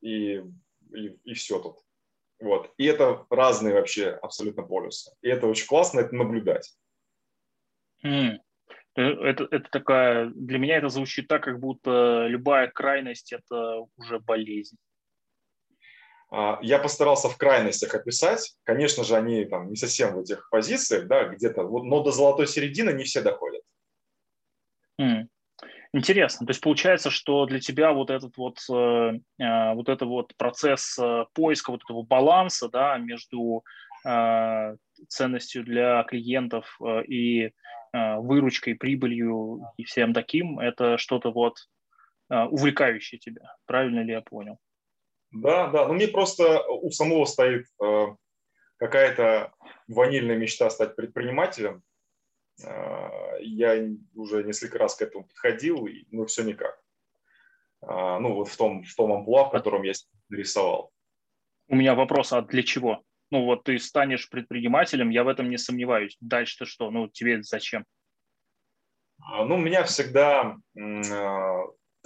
[0.00, 0.42] и,
[0.92, 1.78] и, и все тут.
[2.40, 2.72] Вот.
[2.76, 5.12] И это разные вообще абсолютно полюсы.
[5.22, 6.74] И это очень классно это наблюдать.
[8.04, 8.38] Mm.
[8.94, 14.76] Это, это такая, для меня это звучит так, как будто любая крайность– это уже болезнь.
[16.30, 18.56] А, я постарался в крайностях описать.
[18.64, 22.90] Конечно же, они там не совсем в этих позициях, да, где-то, но до золотой середины
[22.90, 23.62] не все доходят.
[25.00, 25.28] Mm.
[25.92, 26.46] Интересно.
[26.46, 30.98] То есть получается, что для тебя вот этот вот, э, э вот это вот процесс
[30.98, 33.64] э, поиска вот этого баланса, да, между
[34.04, 34.76] э,
[35.08, 37.50] ценностью для клиентов и
[37.92, 41.56] выручкой, прибылью и всем таким, это что-то вот
[42.28, 43.54] увлекающее тебя.
[43.64, 44.58] Правильно ли я понял?
[45.40, 45.86] Да, да.
[45.88, 47.66] Ну, мне просто у самого стоит
[48.78, 49.52] какая-то
[49.88, 51.82] ванильная мечта стать предпринимателем.
[52.58, 56.80] Я уже несколько раз к этому подходил, но все никак.
[57.82, 59.92] Ну, вот в том, в том амплуа, в котором я
[60.28, 60.90] нарисовал.
[61.68, 63.02] У меня вопрос, а для чего?
[63.30, 66.16] Ну вот ты станешь предпринимателем, я в этом не сомневаюсь.
[66.20, 66.90] Дальше-то что?
[66.90, 67.84] Ну тебе зачем?
[69.18, 71.02] А, ну, меня всегда э,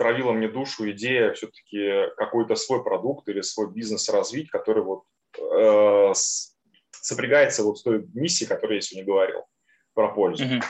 [0.00, 5.02] травила мне душу идея все-таки какой-то свой продукт или свой бизнес развить, который вот
[5.38, 6.12] э,
[6.90, 9.44] сопрягается вот с той миссией, которую я сегодня говорил
[9.92, 10.44] про пользу.
[10.44, 10.62] Uh-huh.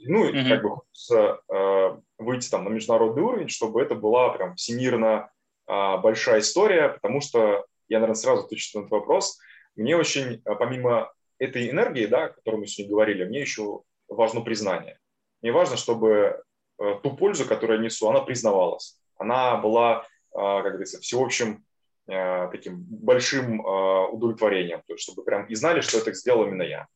[0.00, 0.48] Ну, uh-huh.
[0.50, 5.30] как бы хочется э, выйти там на международный уровень, чтобы это была прям всемирно
[5.66, 9.38] э, большая история, потому что я, наверное, сразу отвечу на этот вопрос.
[9.76, 14.42] Мне очень, э, помимо этой энергии, да, о которой мы сегодня говорили, мне еще важно
[14.42, 14.98] признание.
[15.40, 16.44] Мне важно, чтобы
[16.76, 18.98] ту пользу, которую я несу, она признавалась.
[19.16, 21.64] Она была, э, как говорится, всеобщим
[22.06, 24.82] таким большим удовлетворением.
[24.86, 26.86] То есть, чтобы прям и знали, что это сделал именно я.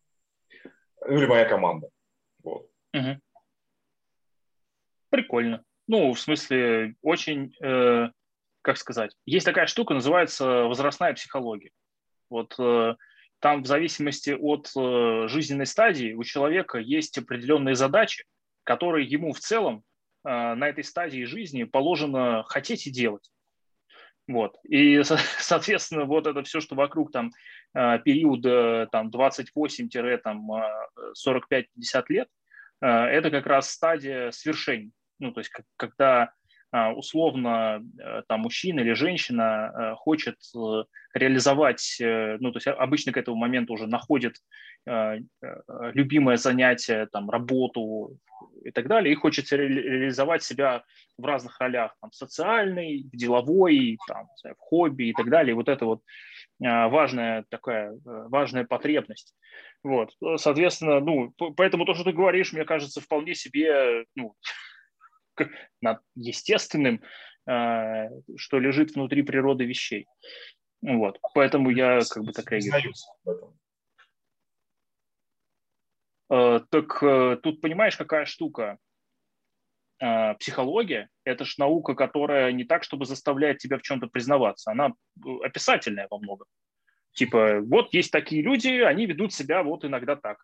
[1.00, 1.88] Ну, или моя команда.
[2.44, 2.68] Вот.
[2.92, 3.18] Угу.
[5.08, 5.64] Прикольно.
[5.86, 8.08] Ну, в смысле, очень э,
[8.68, 11.70] как сказать, есть такая штука, называется возрастная психология.
[12.28, 12.96] Вот э,
[13.38, 18.26] там в зависимости от э, жизненной стадии у человека есть определенные задачи,
[18.68, 19.82] которые ему в целом
[20.26, 23.30] э, на этой стадии жизни положено хотеть и делать.
[24.26, 24.58] Вот.
[24.64, 25.02] И,
[25.38, 27.30] соответственно, вот это все, что вокруг там
[27.72, 32.28] периода там, 28-45-50 лет,
[32.80, 34.92] это как раз стадия свершений.
[35.18, 36.32] Ну, то есть, когда
[36.70, 43.16] условно э, там мужчина или женщина э, хочет э, реализовать, ну, то есть обычно к
[43.16, 44.36] этому моменту уже находит
[45.94, 48.18] любимое занятие, там, работу
[48.64, 50.84] и так далее, и хочет реализовать себя
[51.16, 55.52] в разных ролях, там, социальной, деловой, там, в хобби и так далее.
[55.52, 56.02] И вот это вот
[56.60, 59.34] важная такая, важная потребность.
[59.82, 64.34] Вот, соответственно, ну, поэтому то, что ты говоришь, мне кажется, вполне себе, ну,
[66.16, 67.00] естественным,
[67.48, 70.06] э, что лежит внутри природы вещей.
[70.82, 71.18] Вот.
[71.34, 72.94] Поэтому я как бы так реагирую.
[76.30, 78.78] Э, так э, тут понимаешь, какая штука?
[80.38, 84.70] Психология– это же наука, которая не так, чтобы заставляет тебя в чем-то признаваться.
[84.70, 84.92] Она
[85.42, 86.46] описательная во многом.
[87.14, 90.38] Типа, вот есть такие люди, они ведут себя вот иногда так.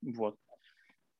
[0.00, 0.36] Вот.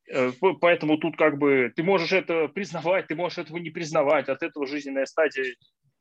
[0.09, 4.43] Э, поэтому тут как бы ты можешь это признавать, ты можешь этого не признавать, от
[4.43, 5.55] этого жизненная стадия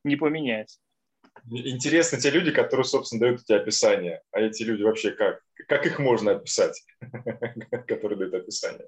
[0.04, 0.80] не поменяется.
[1.50, 4.22] Интересны те люди, которые, собственно, дают эти описания.
[4.32, 5.42] А эти люди вообще как?
[5.68, 6.84] Как их можно описать,
[7.88, 8.88] которые дают описание?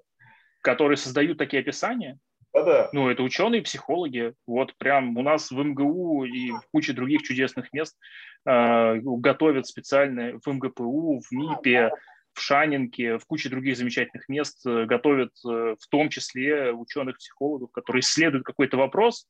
[0.62, 2.19] Которые создают такие описания?
[2.54, 2.89] Да-да.
[2.91, 4.34] Ну, это ученые, психологи.
[4.45, 7.97] Вот прям у нас в МГУ и в куче других чудесных мест
[8.45, 11.91] э, готовят специально в МГПУ, в МИПе,
[12.34, 18.01] в Шанинке, в куче других замечательных мест э, готовят э, в том числе ученых-психологов, которые
[18.01, 19.27] исследуют какой-то вопрос,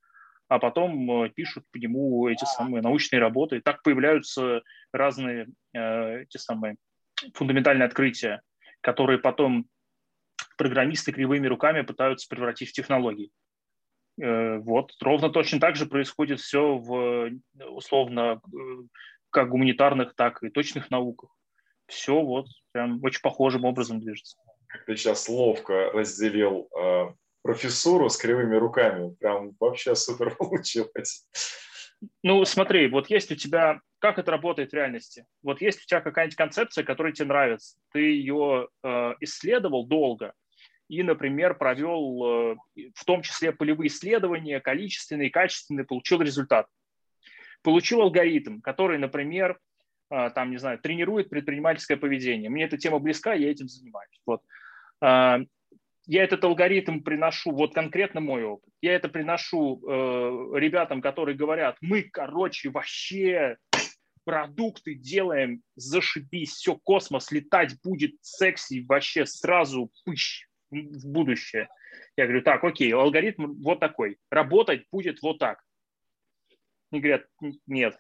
[0.52, 3.58] а потом э, пишут по нему эти самые научные работы.
[3.58, 4.62] И так появляются
[4.92, 6.76] разные эти самые
[7.34, 8.42] фундаментальные открытия,
[8.82, 9.68] которые потом
[10.58, 13.32] программисты кривыми руками пытаются превратить в технологии.
[14.18, 17.32] Вот, ровно точно так же происходит все в
[17.70, 18.42] условно
[19.30, 21.30] как гуманитарных, так и точных науках
[21.92, 24.38] все вот прям очень похожим образом движется.
[24.68, 29.16] Как ты сейчас ловко разделил э, профессуру с кривыми руками.
[29.16, 31.28] Прям вообще супер получилось.
[32.24, 35.26] Ну, смотри, вот есть у тебя, как это работает в реальности?
[35.44, 40.34] Вот есть у тебя какая-нибудь концепция, которая тебе нравится, ты ее э, исследовал долго
[40.90, 42.56] и, например, провел э,
[42.96, 46.68] в том числе полевые исследования, количественные, качественные, получил результат.
[47.62, 49.60] Получил алгоритм, который, например,
[50.12, 52.50] а, там, не знаю, тренирует предпринимательское поведение.
[52.50, 54.22] Мне эта тема близка, я этим занимаюсь.
[54.26, 54.42] Вот.
[55.00, 55.40] А,
[56.12, 61.78] я этот алгоритм приношу, вот конкретно мой опыт, я это приношу э, ребятам, которые говорят,
[61.80, 63.56] мы, короче, вообще
[64.26, 71.70] продукты делаем, зашибись, все, космос, летать будет секси, вообще сразу пыщ в будущее.
[72.18, 75.64] Я говорю, так, окей, алгоритм вот такой, работать будет вот так.
[76.92, 77.26] Они говорят,
[77.68, 77.98] нет,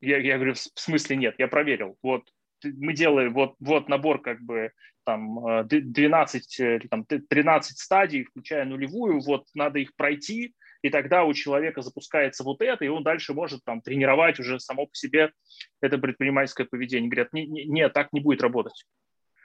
[0.00, 1.98] я, я говорю, в смысле нет, я проверил.
[2.02, 2.24] Вот
[2.62, 4.72] мы делаем вот, вот набор как бы
[5.04, 11.32] там 12, э, там, 13 стадий, включая нулевую, вот надо их пройти, И тогда у
[11.32, 15.32] человека запускается вот это, и он дальше может там тренировать уже само по себе
[15.80, 17.08] это предпринимательское поведение.
[17.08, 18.84] Говорят, нет, не, так не будет работать.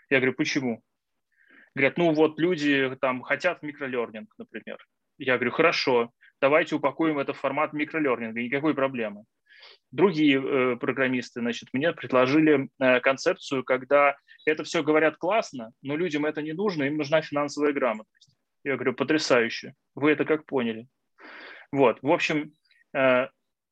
[0.09, 0.81] Я говорю, почему?
[1.75, 4.77] Говорят, ну вот люди там хотят микролернинг, например.
[5.17, 9.23] Я говорю, хорошо, давайте упакуем это в формат микролернинга, никакой проблемы.
[9.91, 16.25] Другие э, программисты, значит, мне предложили э, концепцию, когда это все говорят классно, но людям
[16.25, 18.35] это не нужно, им нужна финансовая грамотность.
[18.63, 19.73] Я говорю, потрясающе.
[19.95, 20.87] Вы это как поняли?
[21.71, 22.53] Вот, в общем,
[22.93, 23.27] э,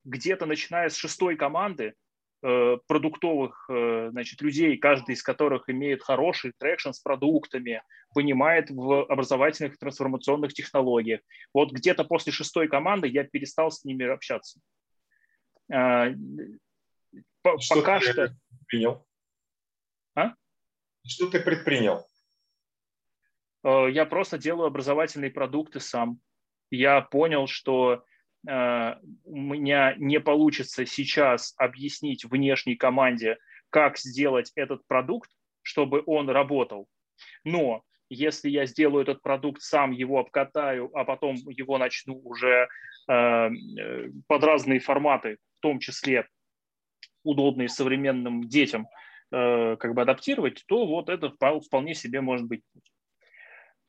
[0.06, 1.94] где-то начиная с шестой команды
[2.40, 7.82] продуктовых значит, людей, каждый из которых имеет хороший traction с продуктами,
[8.14, 11.22] понимает в образовательных трансформационных технологиях.
[11.52, 14.60] Вот где-то после шестой команды я перестал с ними общаться.
[15.68, 16.16] Что
[17.76, 18.36] Пока ты что...
[18.50, 19.08] Предпринял?
[20.16, 20.34] А?
[21.06, 22.08] Что ты предпринял?
[23.64, 26.22] Я просто делаю образовательные продукты сам
[26.70, 28.04] я понял, что
[28.48, 33.38] э, у меня не получится сейчас объяснить внешней команде,
[33.70, 35.30] как сделать этот продукт,
[35.62, 36.88] чтобы он работал.
[37.44, 42.68] Но если я сделаю этот продукт сам, его обкатаю, а потом его начну уже
[43.10, 46.28] э, э под разные форматы, в том числе
[47.24, 48.88] удобные современным детям,
[49.32, 52.62] э, как бы адаптировать, то вот это вполне себе может быть.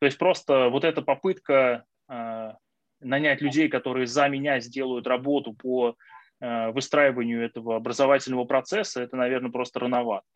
[0.00, 2.52] То есть просто вот эта попытка э,
[3.00, 5.96] нанять людей, которые за меня сделают работу по
[6.40, 10.26] э, выстраиванию этого образовательного процесса, это, наверное, просто рановато.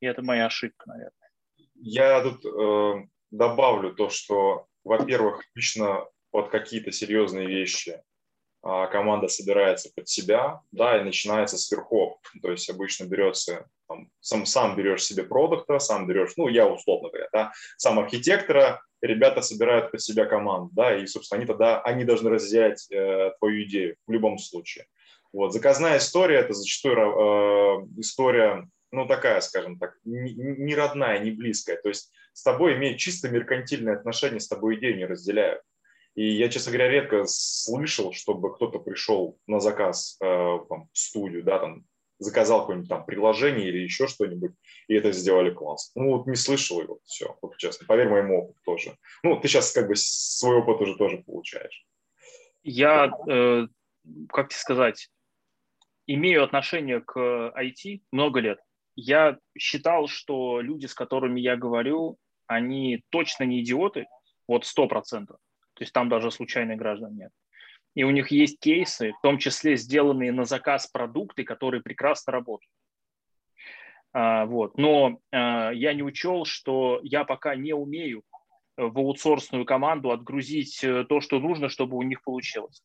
[0.00, 1.30] И это моя ошибка, наверное.
[1.74, 8.00] Я тут э, добавлю то, что, во-первых, лично под какие-то серьезные вещи
[8.62, 12.18] а команда собирается под себя, да, и начинается с верхов.
[12.42, 17.08] То есть обычно берется, там, сам, сам берешь себе продукта, сам берешь, ну, я условно
[17.08, 22.04] говоря, да, сам архитектора, ребята собирают под себя команду, да, и, собственно, они тогда, они
[22.04, 24.84] должны разделять э, твою идею в любом случае.
[25.32, 31.30] Вот, заказная история– это зачастую э, история, ну, такая, скажем так, не, не родная, не
[31.30, 31.80] близкая.
[31.80, 35.60] То есть с тобой имеют чисто меркантильные отношения, с тобой идею не разделяют.
[36.14, 41.44] И я, честно говоря, редко слышал, чтобы кто-то пришел на заказ э, там, в студию,
[41.44, 41.84] да, там,
[42.18, 44.52] заказал какое-нибудь там приложение или еще что-нибудь,
[44.88, 45.92] и это сделали класс.
[45.94, 47.86] Ну, вот не слышал его, все, вот честно.
[47.86, 48.96] Поверь моему опыту тоже.
[49.22, 51.84] Ну, ты сейчас как бы свой опыт уже тоже получаешь.
[52.62, 53.66] Я, э,
[54.30, 55.10] как тебе сказать,
[56.06, 57.18] имею отношение к
[57.54, 58.60] IT много лет.
[58.96, 62.18] Я считал, что люди, с которыми я говорю,
[62.50, 64.06] они точно не идиоты,
[64.48, 65.38] вот сто процентов.
[65.74, 67.30] То есть там даже случайных граждан нет.
[67.94, 72.72] И у них есть кейсы, в том числе сделанные на заказ продукты, которые прекрасно работают.
[74.12, 74.76] А, вот.
[74.78, 78.24] Но а, я не учел, что я пока не умею
[78.76, 82.82] в аутсорсную команду отгрузить э, то, что нужно, чтобы у них получилось.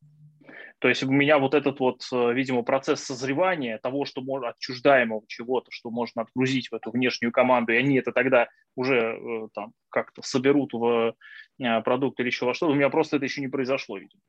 [0.86, 5.24] То есть у меня вот этот вот, э, видимо, процесс созревания того, что можно отчуждаемого
[5.28, 9.72] чего-то, что можно отгрузить в эту внешнюю команду, и они это тогда уже э, там
[9.90, 11.16] как-то соберут в
[11.58, 14.22] продукт или еще во что, у меня просто это еще не произошло, видимо.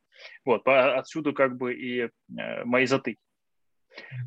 [0.46, 2.08] Вот, отсюда как бы и
[2.64, 3.20] мои затыки.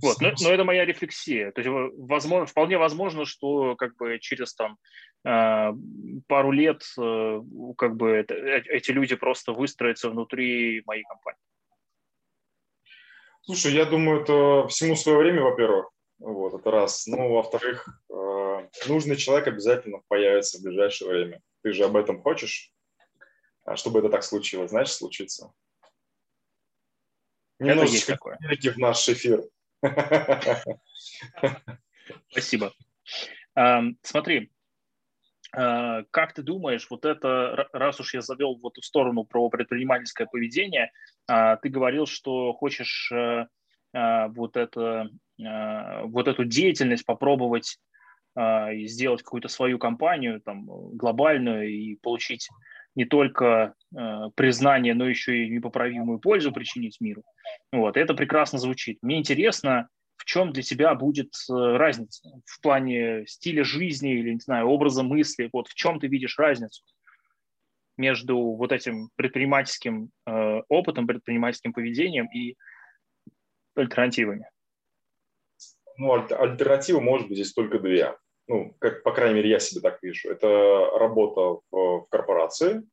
[0.03, 1.51] Вот, но, но это моя рефлексия.
[1.51, 4.77] То есть, возможно, вполне возможно, что как бы через там
[5.23, 7.41] пару лет э,
[7.77, 11.48] как бы э, эти люди просто выстроятся внутри моей компании.
[13.41, 15.89] Слушай, я думаю, это всему свое время, во-первых.
[16.19, 17.07] Вот, это раз.
[17.07, 21.41] Ну, во-вторых, э, нужный человек обязательно появится в ближайшее время.
[21.63, 22.73] Ты же об этом хочешь?
[23.65, 25.53] А чтобы это так случилось, значит, случится.
[27.59, 29.43] Немножечко в наш эфир.
[32.31, 32.73] Спасибо.
[34.01, 34.51] Смотри,
[35.51, 40.91] как ты думаешь, вот это, раз уж я завел в эту сторону про предпринимательское поведение,
[41.27, 43.47] а, ты говорил, что хочешь э,
[43.93, 47.79] а, вот, это, вот эту деятельность попробовать
[48.37, 52.47] и сделать какую-то свою компанию там, глобальную и получить
[52.95, 57.23] не только э, признание, но еще и непоправимую пользу причинить миру.
[57.71, 58.99] Вот, это прекрасно звучит.
[59.01, 59.87] Мне интересно,
[60.19, 62.29] в чем для тебя будет э, разница?
[62.45, 66.83] В плане стиля жизни или, не знаю, образа мысли, вот в чем ты видишь разницу
[67.97, 72.55] между вот этим предпринимательским э, опытом, предпринимательским поведением и
[73.75, 74.49] альтернативами?
[75.97, 78.15] Ну, аль- альтернатива может быть здесь только две.
[78.47, 80.47] Ну, как, по крайней мере, я себе так вижу, это
[80.97, 82.83] работа в, в корпорации,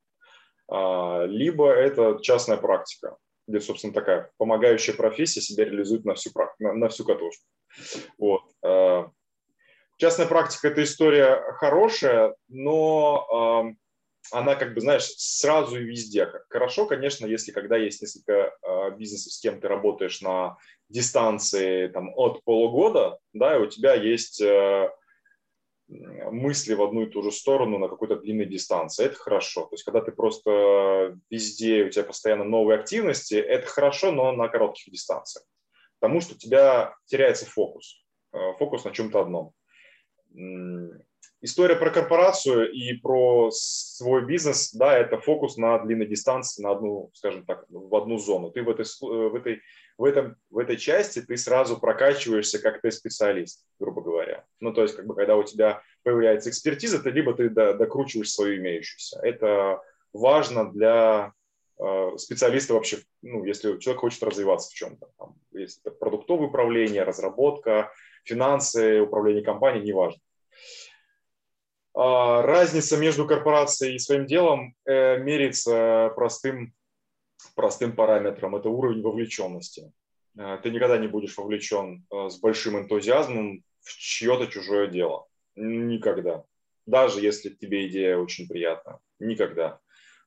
[0.68, 3.16] а, либо это частная практика,
[3.46, 7.44] где, собственно, такая помогающая профессия себя реализует на всю, на, на всю катушку.
[8.18, 8.42] Вот.
[8.62, 9.10] А,
[9.98, 13.74] частная практика– это история хорошая, но
[14.32, 16.28] она как бы, знаешь, сразу и везде.
[16.48, 20.56] Хорошо, конечно, если когда есть несколько э, бизнесов, с кем ты работаешь на
[20.88, 24.90] дистанции там, от полугода, да, и у тебя есть э,
[25.88, 29.06] мысли в одну и ту же сторону на какой-то длинной дистанции.
[29.06, 29.62] Это хорошо.
[29.62, 34.48] То есть, когда ты просто везде, у тебя постоянно новые активности, это хорошо, но на
[34.48, 35.44] коротких дистанциях.
[36.00, 38.04] Потому что у тебя теряется фокус.
[38.32, 39.52] Э, фокус на чем-то одном
[41.40, 47.10] история про корпорацию и про свой бизнес, да, это фокус на длинной дистанции, на одну,
[47.14, 48.50] скажем так, в одну зону.
[48.50, 49.60] Ты в этой, в этой,
[49.98, 54.44] в этом, в этой части ты сразу прокачиваешься как ты специалист, грубо говоря.
[54.60, 58.56] Ну, то есть, как бы, когда у тебя появляется экспертиза, ты либо ты докручиваешь свою
[58.56, 59.18] имеющуюся.
[59.22, 59.80] Это
[60.12, 61.32] важно для
[61.78, 65.08] э, специалиста вообще, ну, если человек хочет развиваться в чем-то.
[65.18, 67.90] Там, если это продуктовое управление, разработка,
[68.24, 70.20] финансы, управление компанией, неважно.
[71.94, 76.74] А, разница между корпорацией и своим делом э, меряется простым,
[77.56, 78.54] простым параметром.
[78.54, 79.92] Это уровень вовлеченности.
[80.38, 85.26] Э, ты никогда не будешь вовлечен э, с большим энтузиазмом в чье-то чужое дело.
[85.56, 86.44] Никогда.
[86.84, 89.00] Даже если тебе идея очень приятна.
[89.18, 89.80] Никогда.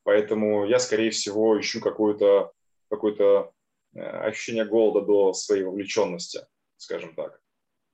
[0.03, 2.51] Поэтому я, скорее всего, ищу какое-то
[2.89, 3.51] какое
[3.95, 6.41] ощущение голода до своей вовлеченности,
[6.77, 7.39] скажем так.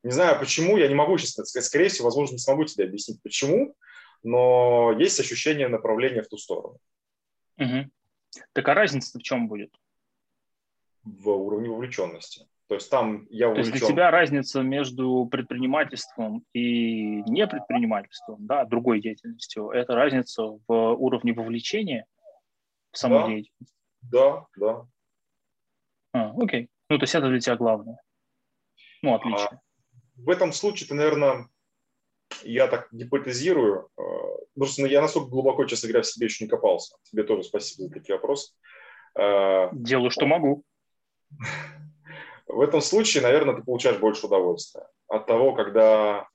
[0.03, 3.21] Не знаю почему, я не могу сейчас сказать, скорее всего, возможно, не смогу тебе объяснить
[3.21, 3.75] почему,
[4.23, 6.79] но есть ощущение направления в ту сторону.
[7.57, 7.89] Угу.
[8.53, 9.73] Так а разница в чем будет?
[11.03, 12.47] В уровне вовлеченности.
[12.67, 13.71] То есть там я вовлечен...
[13.71, 20.93] То есть для тебя разница между предпринимательством и непредпринимательством, да, другой деятельностью, это разница в
[20.93, 22.05] уровне вовлечения
[22.91, 23.27] в саму да.
[23.27, 23.75] деятельность?
[24.01, 24.87] Да, да.
[26.13, 26.69] А, окей.
[26.89, 27.99] Ну, то есть это для тебя главное.
[29.01, 29.47] Ну, а отлично.
[29.51, 29.59] А,
[30.15, 31.47] в этом случае ты, наверное,
[32.43, 34.01] я так гипотезирую, э,
[34.55, 36.95] просто я настолько глубоко, честно говоря, в себе еще не копался.
[37.03, 38.53] Тебе тоже спасибо за такие вопросы.
[39.17, 40.63] Э, Делаю, что могу.
[42.47, 46.27] В этом случае, наверное, ты получаешь больше удовольствия от того, когда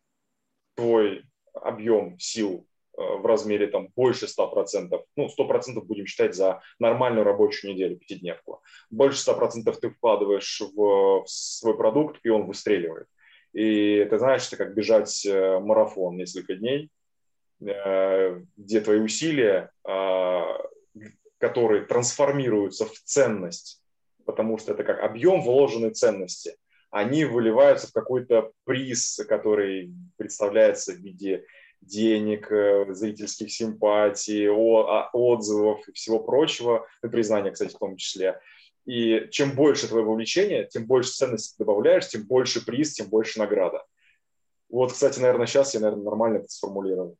[0.74, 2.66] твой объем сил
[2.96, 8.62] э, в размере там больше 100%, ну, 100% будем считать за нормальную рабочую неделю, пятидневку.
[8.90, 13.06] Больше 100% ты вкладываешь в свой продукт, и он выстреливает.
[13.52, 16.90] И ты знаешь, это как бежать э, марафон несколько дней,
[17.60, 20.58] где твои усилия, а,
[21.38, 23.82] которые трансформируются в ценность,
[24.24, 26.56] потому что это как объем вложенной ценности,
[26.90, 31.44] они выливаются в какой-то приз, который представляется в виде
[31.80, 38.40] денег, э, зрительских симпатий, а, отзывов и всего прочего, и признания, кстати, в том числе.
[38.86, 43.84] И чем больше твоего вовлечения, тем больше ценности добавляешь, тем больше приз, тем больше награда.
[44.70, 47.16] Вот, кстати, наверное, сейчас я, наверное, нормально это сформулировал.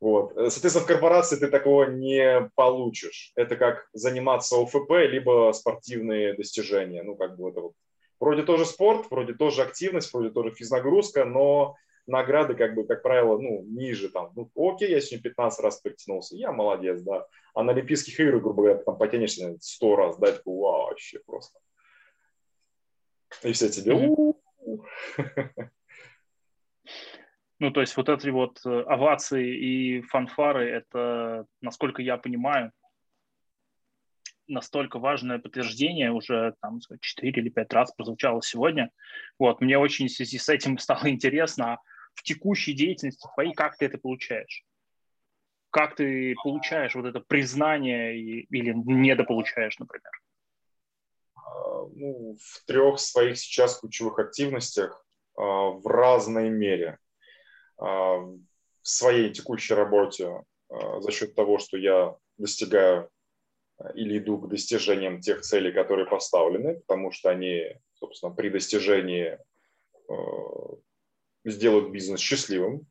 [0.00, 0.34] Вот.
[0.34, 3.32] Соответственно, в корпорации ты такого не получишь.
[3.36, 7.02] Это как заниматься ОФП, либо спортивные достижения.
[7.02, 7.72] Ну, как бы это вот.
[8.20, 11.74] Вроде тоже спорт, вроде тоже активность, вроде тоже физнагрузка, но
[12.06, 14.30] награды, как бы, как правило, ну, ниже там.
[14.36, 17.26] Ну, окей, я сегодня 15 раз подтянулся, я молодец, да.
[17.54, 21.58] А на Олимпийских играх, грубо говоря, там потянешься 100 раз, да, такой, вау, вообще просто.
[23.42, 23.94] И все тебе,
[27.60, 32.72] Ну, то есть вот эти вот э, овации и фанфары, это, насколько я понимаю,
[34.46, 38.90] настолько важное подтверждение уже там 4 или 5 раз прозвучало сегодня.
[39.38, 41.78] Вот, мне очень в связи с этим стало интересно,
[42.14, 44.64] в текущей деятельности твоей, как ты это получаешь?
[45.70, 50.12] Как ты получаешь вот это признание или недополучаешь, например?
[51.44, 55.04] А, ну, в трех своих сейчас ключевых активностях
[55.36, 56.98] а, в разной мере.
[57.78, 58.38] А, в
[58.88, 60.42] своей текущей работе
[60.98, 63.08] за счет того, что я достигаю
[63.94, 69.38] или иду к достижениям тех целей, которые поставлены, потому что они, собственно, при достижении
[71.46, 72.86] сделают бизнес счастливым.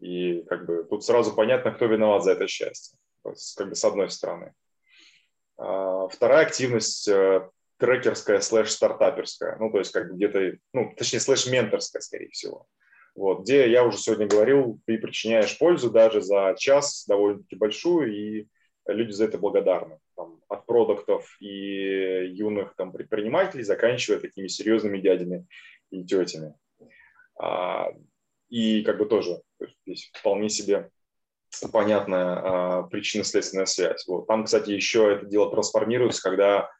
[0.00, 2.98] И как бы тут сразу понятно, кто виноват за это счастье.
[3.22, 4.54] Как бы с одной стороны.
[5.56, 9.56] Вторая активность э, трекерская слэш стартаперская.
[9.58, 12.66] Ну, то есть как бы где-то, ну, точнее, слэш менторская, скорее всего.
[13.14, 18.46] Вот, где я уже сегодня говорил, ты причиняешь пользу даже за час довольно-таки большую, и
[18.86, 19.98] люди за это благодарны.
[20.16, 25.46] Там, от продуктов и юных там, предпринимателей, заканчивая такими серьезными дядями
[25.90, 26.54] и тетями.
[27.40, 27.88] А,
[28.48, 29.40] и как бы тоже
[29.84, 30.90] здесь вполне себе
[31.72, 34.06] понятная а, причинно-следственная связь.
[34.06, 34.26] Вот.
[34.26, 36.70] Там, кстати, еще это дело трансформируется, когда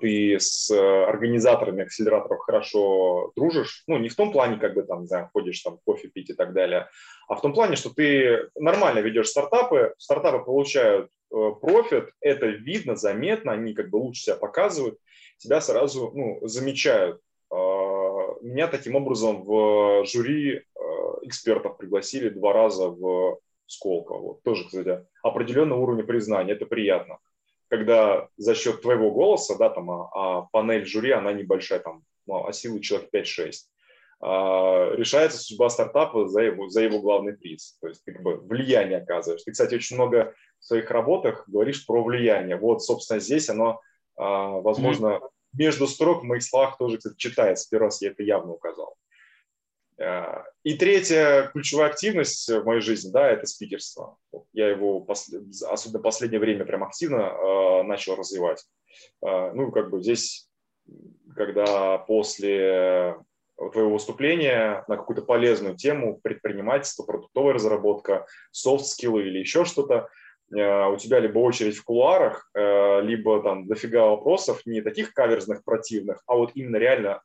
[0.00, 5.06] ты с организаторами акселераторов хорошо дружишь, ну, не в том плане, как бы там, не
[5.06, 6.88] знаю, ходишь там кофе пить и так далее,
[7.28, 12.96] а в том плане, что ты нормально ведешь стартапы, стартапы получают э, профит, это видно,
[12.96, 14.98] заметно, они как бы лучше себя показывают,
[15.38, 17.20] тебя сразу ну, замечают.
[17.52, 17.56] А,
[18.40, 20.62] меня таким образом в жюри э,
[21.22, 24.20] экспертов пригласили два раза в Сколково.
[24.20, 24.42] Вот.
[24.42, 27.18] Тоже, кстати, определенного уровня признания, это приятно
[27.70, 32.44] когда за счет твоего голоса, да, там, а, а панель жюри, она небольшая, там, ну,
[32.46, 33.52] а силы человек 5-6,
[34.20, 37.78] а, решается судьба стартапа за его, за его главный приз.
[37.80, 39.44] То есть ты как бы влияние оказываешь.
[39.44, 42.56] Ты, кстати, очень много в своих работах говоришь про влияние.
[42.56, 43.80] Вот, собственно, здесь оно,
[44.16, 45.28] а, возможно, mm-hmm.
[45.56, 47.68] между строк в моих словах тоже, кстати, читается.
[47.70, 48.96] Первый раз я это явно указал.
[50.00, 54.16] Э, и третья ключевая активность в моей жизни, да, это спикерство.
[54.52, 58.64] Я его, особенно в последнее время, прям активно э, начал развивать.
[59.22, 60.48] Э, ну, как бы здесь,
[61.36, 63.16] когда после
[63.72, 70.08] твоего выступления на какую-то полезную тему, предпринимательство, продуктовая разработка, софт-скиллы или еще что-то,
[70.50, 76.34] у тебя либо очередь в кулуарах, либо там дофига вопросов, не таких каверзных, противных, а
[76.34, 77.20] вот именно реально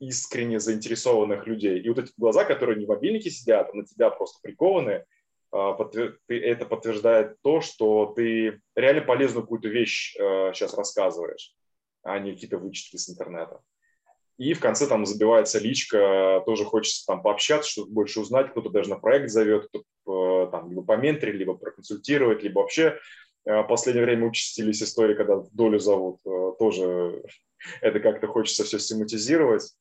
[0.00, 1.80] искренне заинтересованных людей.
[1.80, 5.04] И вот эти глаза, которые не в мобильнике сидят, а на тебя просто прикованы,
[5.50, 5.76] а,
[6.28, 11.54] это подтверждает то, что ты реально полезную какую-то вещь сейчас а, рассказываешь,
[12.02, 13.60] а не какие-то вычетки с интернета.
[14.36, 18.88] И в конце там забивается личка, тоже хочется там пообщаться, что-то больше узнать, кто-то даже
[18.88, 22.98] на проект зовет, кто там либо поменторить, либо проконсультировать, либо вообще
[23.44, 26.20] в последнее время участились истории, когда в долю зовут,
[26.60, 27.24] тоже
[27.80, 29.72] это как-то хочется все систематизировать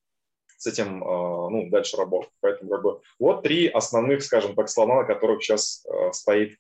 [0.57, 2.31] с этим а, ну, дальше работать.
[2.41, 6.57] Поэтому как бы, вот три основных, скажем так, слона, на которых сейчас а, стоит,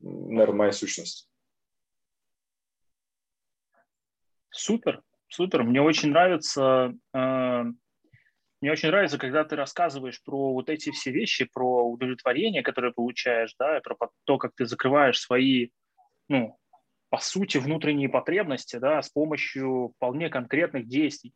[0.00, 1.28] наверное, моя сущность.
[4.50, 5.64] Супер, супер.
[5.64, 7.62] Мне очень нравится, э,
[8.60, 13.54] мне очень нравится, когда ты рассказываешь про вот эти все вещи, про удовлетворение, которое получаешь,
[13.58, 15.70] да, и про то, как ты закрываешь свои,
[16.28, 16.56] ну,
[17.10, 21.34] по сути, внутренние потребности, да, с помощью вполне конкретных действий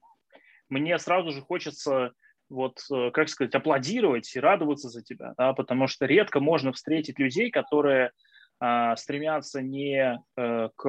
[0.69, 2.13] мне сразу же хочется
[2.49, 7.19] вот, э, как сказать, аплодировать и радоваться за тебя, да, потому что редко можно встретить
[7.19, 8.13] людей, которые
[8.61, 10.87] а, стремятся не а, к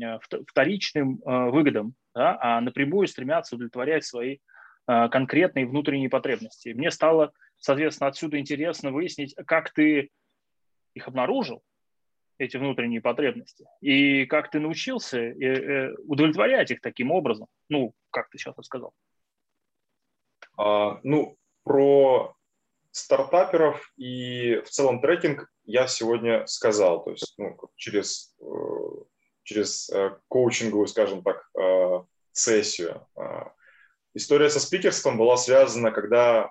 [0.00, 4.38] э, вторичным а, выгодам, да, а напрямую стремятся удовлетворять свои
[4.86, 6.70] а, конкретные внутренние потребности.
[6.70, 10.10] Мне стало, соответственно, отсюда интересно выяснить, как ты
[10.94, 11.62] их обнаружил,
[12.38, 18.30] эти внутренние потребности, и как ты научился э, э, удовлетворять их таким образом, ну, как
[18.30, 18.92] ты сейчас рассказал.
[20.56, 22.34] А, ну, про
[22.90, 28.44] стартаперов и в целом трекинг я сегодня сказал, то есть ну, через, э,
[29.42, 29.90] через
[30.28, 31.48] коучинговую, скажем так,
[32.38, 33.06] сессию.
[33.16, 33.52] А,
[34.14, 36.50] история со спикерством была связана, когда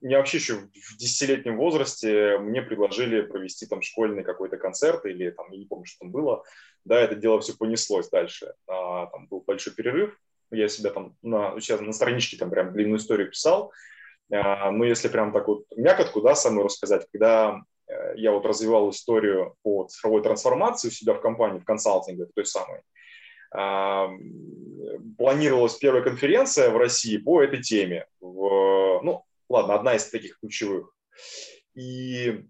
[0.00, 5.50] не вообще еще в десятилетнем возрасте мне предложили провести там школьный какой-то концерт или там,
[5.50, 6.44] я не помню, что там было.
[6.84, 8.54] Да, это дело все понеслось дальше.
[8.66, 10.16] А, там был большой перерыв,
[10.50, 13.72] я себя там на, сейчас на страничке там прям длинную историю писал.
[14.32, 18.90] А, но если прям так вот мякотку, да, самую рассказать, когда э, я вот развивал
[18.90, 22.80] историю по цифровой трансформации у себя в компании, в консалтинге, той самой,
[23.52, 24.08] а,
[25.18, 28.06] планировалась первая конференция в России по этой теме.
[28.20, 30.94] В, ну, ладно, одна из таких ключевых.
[31.74, 32.44] И,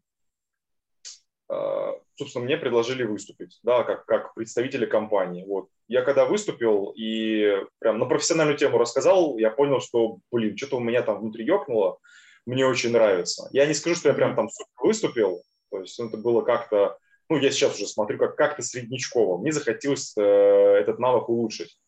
[1.49, 5.45] а, собственно, мне предложили выступить, да, как, как представители компании.
[5.45, 5.69] Вот.
[5.89, 10.81] Я когда выступил и прям на профессиональную тему рассказал, я понял, что, блин, что-то у
[10.81, 11.99] меня там внутри ёкнуло,
[12.47, 13.49] мне очень нравится.
[13.53, 14.49] Я не скажу, что я прям там
[14.81, 16.99] выступил, то есть это было как-то,
[17.29, 19.39] ну, я сейчас уже смотрю, как как-то среднечково.
[19.39, 21.79] Мне захотелось э, этот навык улучшить.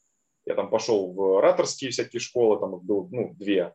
[0.44, 3.72] Я там пошел в ораторские всякие школы, там их было, ну, две.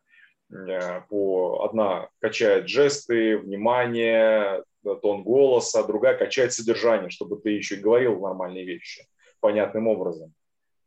[0.50, 4.64] Э, по, одна качает жесты, внимание,
[5.02, 9.06] тон голоса, другая качает содержание, чтобы ты еще и говорил нормальные вещи
[9.40, 10.32] понятным образом.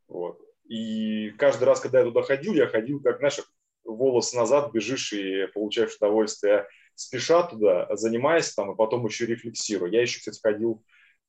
[0.08, 0.40] Вот.
[0.68, 3.40] И каждый раз, когда я туда ходил, я ходил как, знаешь,
[3.84, 9.92] волос назад, бежишь и получаешь удовольствие, спеша туда, занимаясь там, и потом еще рефлексируя.
[9.92, 10.84] Я еще, кстати, ходил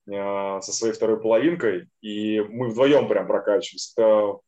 [0.07, 3.93] э, со своей второй половинкой, и мы вдвоем прям прокачивались.
[3.95, 4.39] Это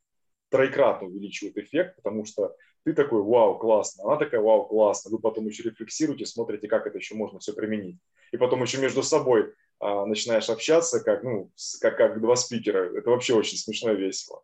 [0.50, 2.56] троекратно увеличивает эффект, потому что
[2.86, 5.10] ты такой, вау, классно, она такая, вау, классно.
[5.10, 7.98] Вы потом еще рефлексируете, смотрите, как это еще можно все применить.
[8.32, 12.96] И потом еще между собой а, начинаешь общаться, как, ну, как, как два спикера.
[12.96, 14.44] Это вообще очень смешно и весело.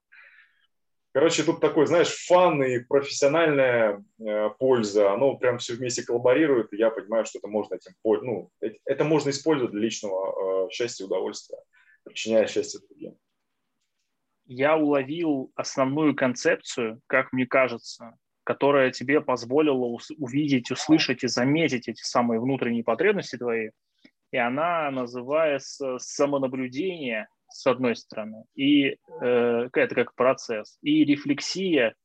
[1.13, 6.77] Короче, тут такой, знаешь, фан и профессиональная э, польза, оно прям все вместе коллаборирует, и
[6.77, 8.49] я понимаю, что это можно этим, ну,
[8.85, 11.59] это можно использовать для личного э, счастья и удовольствия,
[12.05, 13.17] причиняя счастье другим.
[14.45, 18.15] я уловил основную концепцию, как мне кажется,
[18.51, 23.69] которая тебе позволила увидеть, услышать и заметить эти самые внутренние потребности твои.
[24.33, 31.95] И она называется самонаблюдение, с одной стороны, и э, это как процесс, и рефлексия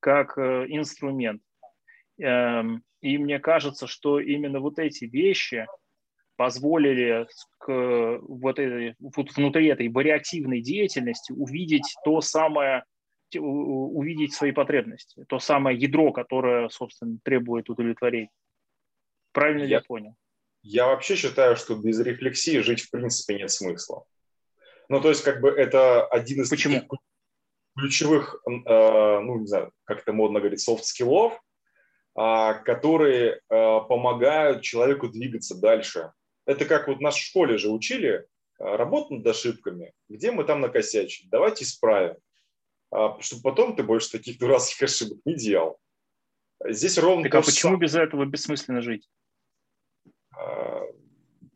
[0.00, 1.40] как э, инструмент.
[2.20, 5.66] Эм, и мне кажется, что именно вот эти вещи
[6.36, 7.26] позволили
[7.60, 12.84] к вот, этой, вот внутри этой вариативной деятельности увидеть то самое,
[13.38, 18.30] увидеть свои потребности, то самое ядро, которое, собственно, требует удовлетворения.
[19.32, 20.14] Правильно я, ли я понял?
[20.62, 24.04] Я вообще считаю, что без рефлексии жить в принципе нет смысла.
[24.88, 26.82] Ну, то есть, как бы это один из Почему?
[27.76, 28.50] ключевых, э,
[29.20, 31.34] ну, не знаю, как это модно говорить, soft skill ов,
[32.16, 36.12] э, которые э, помогают человеку двигаться дальше.
[36.46, 38.24] Это как вот нас в школе же учили э,
[38.58, 42.16] работать над ошибками, где мы там накосячили, давайте исправим,
[43.20, 45.78] чтобы потом ты больше таких дурацких ошибок не делал.
[46.66, 47.80] Здесь ровно так а почему сам...
[47.80, 49.08] без этого бессмысленно жить?
[50.38, 50.82] Э,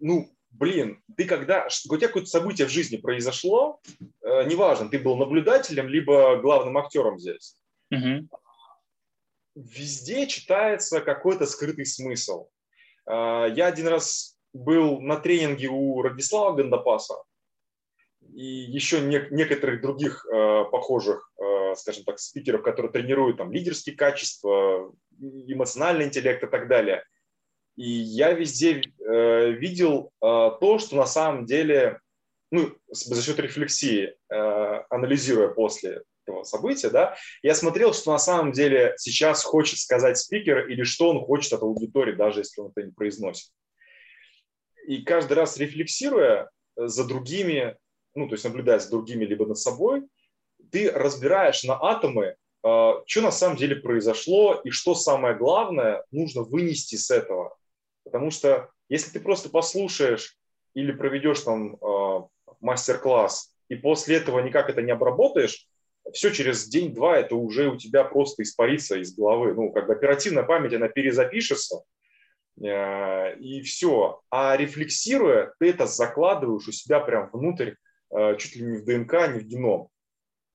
[0.01, 3.80] ну, блин, ты когда, у тебя какое-то событие в жизни произошло,
[4.22, 7.57] э, неважно, ты был наблюдателем, либо главным актером здесь,
[7.91, 8.28] угу.
[9.55, 12.49] везде читается какой-то скрытый смысл.
[13.07, 17.14] Э, я один раз был на тренинге у Радислава Гандапаса
[18.39, 23.97] и еще не, некоторых других э, похожих, э, скажем так, спикеров, которые тренируют там лидерские
[23.97, 27.03] качества, эмоциональный интеллект и так далее–
[27.78, 30.26] и я везде э, видел э,
[30.61, 32.01] то, что на самом деле,
[32.51, 34.34] ну, за счет рефлексии, э,
[34.91, 40.66] анализируя после этого события, да, я смотрел, что на самом деле сейчас хочет сказать спикер
[40.66, 43.53] или что он хочет от аудитории, даже если он это не произносит.
[44.89, 47.76] И каждый раз рефлексируя за другими,
[48.19, 50.05] ну, то есть наблюдая за другими либо над собой,
[50.71, 56.43] ты разбираешь на атомы, э, что на самом деле произошло и что самое главное нужно
[56.43, 57.57] вынести с этого.
[58.05, 60.37] Потому что если ты просто послушаешь
[60.75, 62.21] или проведешь там э,
[62.61, 65.69] мастер-класс, и после этого никак это не обработаешь,
[66.12, 69.55] все через день-два это уже у тебя просто испарится из головы.
[69.55, 71.83] Ну, как бы оперативная память, она перезапишется,
[72.62, 74.21] э, и все.
[74.31, 77.75] А рефлексируя, ты это закладываешь у себя прям внутрь,
[78.39, 79.89] чуть ли не в ДНК, не в геном.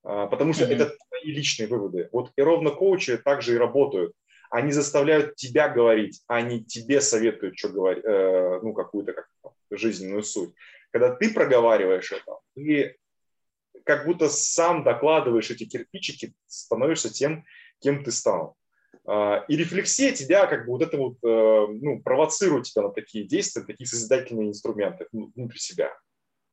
[0.04, 0.76] Э, потому что mm-hmm.
[0.76, 2.10] это твои личные выводы.
[2.12, 4.14] Вот и ровно коучи также и работают
[4.54, 9.28] они заставляют тебя говорить, а не тебе советуют, что говорить, э, ну, какую-то как,
[9.72, 10.54] жизненную суть.
[10.92, 12.96] Когда ты проговариваешь это, ты
[13.84, 17.46] как будто сам докладываешь эти кирпичики, становишься тем,
[17.80, 18.56] кем ты стал.
[19.08, 23.26] Э, и рефлексия тебя как бы вот это вот, э, ну, провоцирует тебя на такие
[23.26, 25.92] действия, такие созидательные инструменты внутри себя.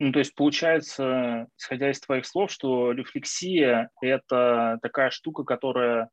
[0.01, 6.09] Ну, то есть получается, исходя из твоих слов, что рефлексия– это такая штука, которая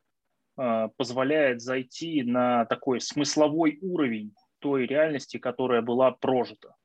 [0.58, 6.76] а, позволяет зайти на такой смысловой уровень той реальности, которая была прожита,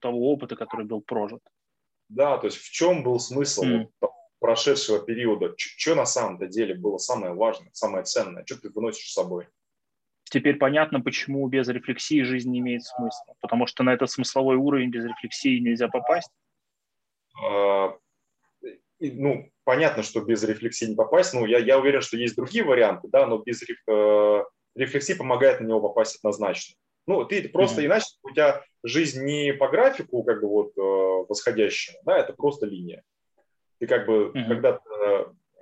[0.00, 1.40] того опыта, который был прожит.
[2.10, 3.88] Да, то есть в чем был смысл mm.
[4.02, 5.54] вот прошедшего периода?
[5.56, 8.44] Что на самом-то деле было самое важное, самое ценное?
[8.44, 9.48] Что ты выносишь с собой?
[10.24, 13.34] Теперь понятно, почему без рефлексии жизнь не имеет смысла.
[13.40, 16.30] Потому что на этот смысловой уровень без рефлексии нельзя попасть.
[17.42, 17.96] А,
[19.00, 23.08] ну, понятно, что без рефлексии не попасть, но я, я уверен, что есть другие варианты,
[23.08, 24.44] да, но без э,
[24.74, 26.76] рефлексии помогает на него попасть однозначно.
[27.06, 27.86] Ну, ты просто mm-hmm.
[27.86, 32.66] иначе, у тебя жизнь не по графику, как бы вот э, восходящему, да, это просто
[32.66, 33.02] линия.
[33.78, 34.48] Ты как бы, mm-hmm.
[34.48, 34.80] когда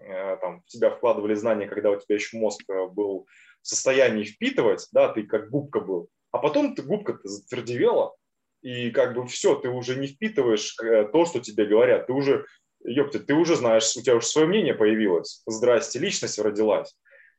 [0.06, 3.26] э, там, в тебя вкладывали знания, когда у тебя еще мозг э, был
[3.62, 8.14] состоянии впитывать, да, ты как губка был, а потом ты губка-то затвердевела,
[8.62, 12.46] и как бы все, ты уже не впитываешь э, то, что тебе говорят, ты уже
[12.84, 16.94] ёпта, ты уже знаешь, у тебя уже свое мнение появилось, здрасте, личность родилась,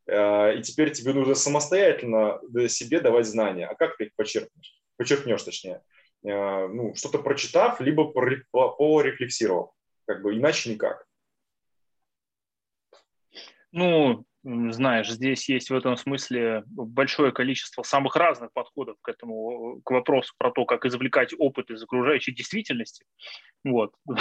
[0.07, 3.67] э, и теперь тебе нужно самостоятельно себе давать знания.
[3.67, 4.81] А как ты их почерпнешь?
[4.97, 5.81] Почерпнешь, точнее.
[6.25, 9.71] Э, ну, что-то прочитав, либо порефлексировав.
[10.05, 11.05] Как бы иначе никак.
[13.71, 19.91] Ну, знаешь, здесь есть в этом смысле большое количество самых разных подходов к этому, к
[19.91, 23.05] вопросу про то, как извлекать опыт из окружающей действительности.
[23.63, 23.93] Вот.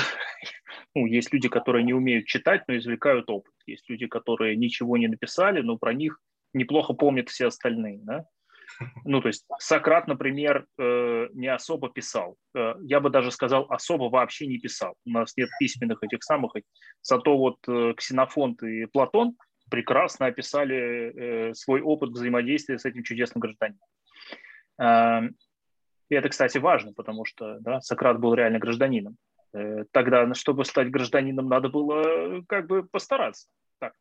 [0.94, 3.52] Ну, есть люди, которые не умеют читать, но извлекают опыт.
[3.66, 6.18] Есть люди, которые ничего не написали, но про них
[6.52, 8.00] неплохо помнят все остальные.
[8.02, 8.26] Да?
[9.04, 12.36] Ну, то есть Сократ, например, э, не особо писал.
[12.54, 14.94] Э, я бы даже сказал, особо вообще не писал.
[15.06, 16.52] У нас нет письменных этих самых.
[17.00, 19.36] Зато вот э, Ксенофонт и Платон–
[19.72, 23.80] прекрасно описали э, свой опыт взаимодействия с этим чудесным гражданином.
[24.78, 25.30] Э,
[26.10, 29.16] и это, кстати, важно, потому что да, Сократ был реально гражданином.
[29.54, 33.48] Э, тогда, чтобы стать гражданином, надо было э, как бы постараться.
[33.78, 33.94] Так.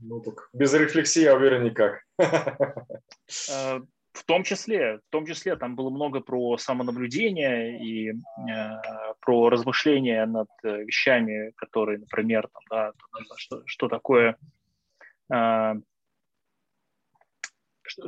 [0.00, 2.02] Ну, так без рефлексии, я уверен, никак.
[3.50, 3.80] Э,
[4.12, 8.14] в том числе, в том числе там было много про самонаблюдение и э,
[9.20, 12.92] про размышления над вещами, которые, например, там, да,
[13.36, 14.55] что, что такое э,
[15.28, 15.80] что,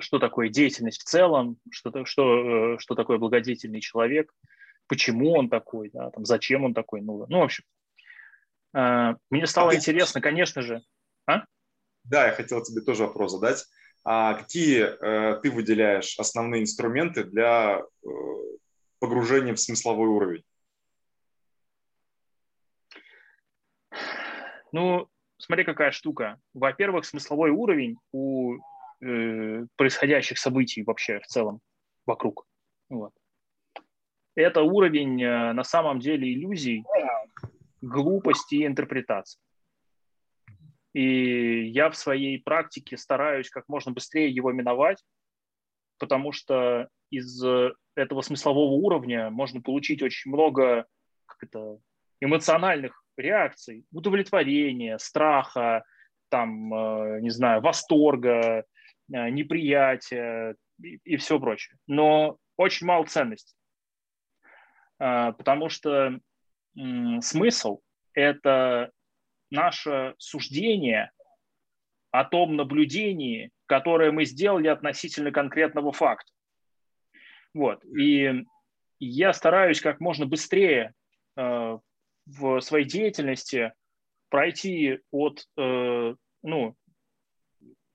[0.01, 4.33] что такое деятельность в целом, что, что, что такое благодетельный человек,
[4.87, 7.65] почему он такой, да, там, зачем он такой, ну, ну в общем.
[8.75, 10.29] Э, мне стало а интересно, ты...
[10.29, 10.83] конечно же.
[11.27, 11.45] А?
[12.05, 13.65] Да, я хотел тебе тоже вопрос задать.
[14.05, 18.09] А какие э, ты выделяешь основные инструменты для э,
[18.99, 20.45] погружения в смысловой уровень?
[24.73, 25.09] Ну,
[25.39, 26.39] смотри, какая штука.
[26.55, 28.57] Во-первых, смысловой уровень у
[29.01, 31.61] э, происходящих событий вообще в целом
[32.07, 32.47] вокруг.
[32.89, 33.13] Вот
[34.35, 36.85] это уровень э, на самом деле иллюзий,
[37.81, 39.41] глупости и интерпретации.
[40.93, 45.03] И я в своей практике стараюсь как можно быстрее его миновать,
[45.99, 47.45] потому что из
[47.95, 50.87] этого смыслового уровня можно получить очень много
[51.27, 51.79] как это,
[52.21, 55.85] эмоциональных реакций, удовлетворения, страха,
[56.29, 58.65] там, э, не знаю, восторга,
[59.13, 61.77] э, неприятия и, и все прочее.
[61.87, 63.55] Но очень мало ценностей.
[64.99, 66.19] А, потому что
[67.21, 67.81] смысл–
[68.13, 68.93] это
[69.51, 71.11] наше суждение
[72.11, 76.31] о том наблюдении, которое мы сделали относительно конкретного факта.
[77.55, 77.85] Вот.
[77.85, 78.45] И
[79.01, 80.95] я стараюсь как можно быстрее
[81.37, 81.79] э,
[82.29, 83.73] в своей деятельности
[84.29, 86.77] пройти от э, ну,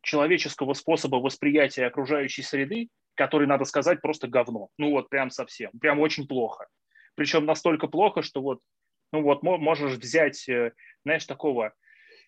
[0.01, 4.69] человеческого способа восприятия окружающей среды, который, надо сказать, просто говно.
[4.77, 6.67] Ну вот прям совсем, прям очень плохо
[7.15, 8.59] причем настолько плохо, что вот,
[9.11, 10.73] ну вот можешь взять, э,
[11.03, 11.73] знаешь, такого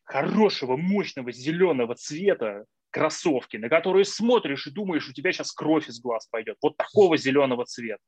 [0.04, 6.00] хорошего, мощного зеленого цвета кроссовки, на которые смотришь и думаешь, у тебя сейчас кровь из
[6.00, 6.58] глаз пойдет.
[6.62, 8.02] Вот такого зеленого цвета.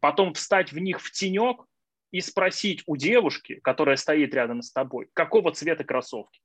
[0.00, 1.64] Потом встать в них в тенек
[2.14, 6.40] и спросить у девушки, которая стоит рядом с тобой, какого цвета кроссовки.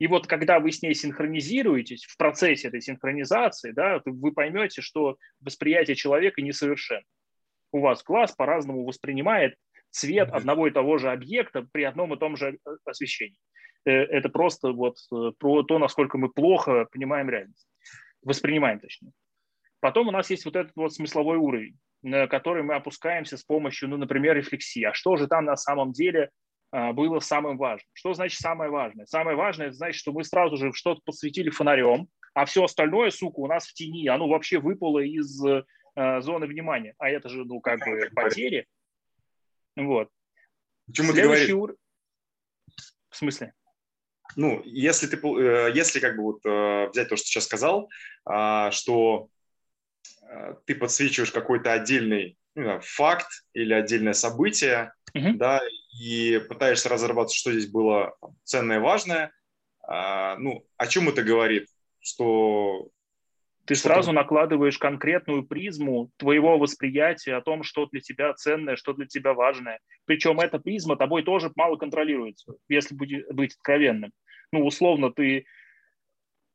[0.00, 5.16] И вот когда вы с ней синхронизируетесь, в процессе этой синхронизации, да, вы поймете, что
[5.40, 7.04] восприятие человека несовершенно
[7.70, 9.54] у вас глаз по-разному воспринимает
[9.90, 13.38] цвет одного и того же объекта при одном и том же э, освещении.
[13.84, 17.68] Э, это просто вот э, про то, насколько мы плохо понимаем реальность.
[18.22, 19.12] Воспринимаем, точнее.
[19.78, 23.88] Потом у нас есть вот этот вот смысловой уровень, на который мы опускаемся с помощью,
[23.88, 24.84] ну, например, рефлексии.
[24.84, 26.30] А что же там на самом деле
[26.70, 27.88] а, было самым важным?
[27.94, 29.06] Что значит самое важное?
[29.06, 33.40] Самое важное– это значит, что мы сразу же что-то подсветили фонарем, а все остальное, сука,
[33.40, 34.06] у нас в тени.
[34.06, 35.64] Оно вообще выпало из э,
[36.20, 38.66] зоны внимания, а это же, ну, как бы потери.
[39.74, 40.08] Вот.
[40.86, 41.54] Почему Следующий ты говоришь?
[41.54, 41.76] Ур...
[43.10, 43.52] В смысле?
[44.36, 47.90] Ну, если ты, э, если как бы вот э, взять то, что сейчас сказал,
[48.24, 49.28] а, что
[50.66, 55.60] ты подсвечиваешь какой-то отдельный ну, факт или отдельное событие, uh да,
[56.00, 59.32] и пытаешься разработать, что здесь было ценное, важное,
[59.86, 61.68] а, ну, о чем это говорит?
[62.00, 62.88] Что
[63.66, 69.06] ты сразу накладываешь конкретную призму твоего восприятия о том, что для тебя ценное, что для
[69.06, 69.80] тебя важное.
[70.04, 74.12] Причем эта призма тобой тоже мало контролируется, если быть, быть откровенным.
[74.52, 75.44] Ну, условно, ты э,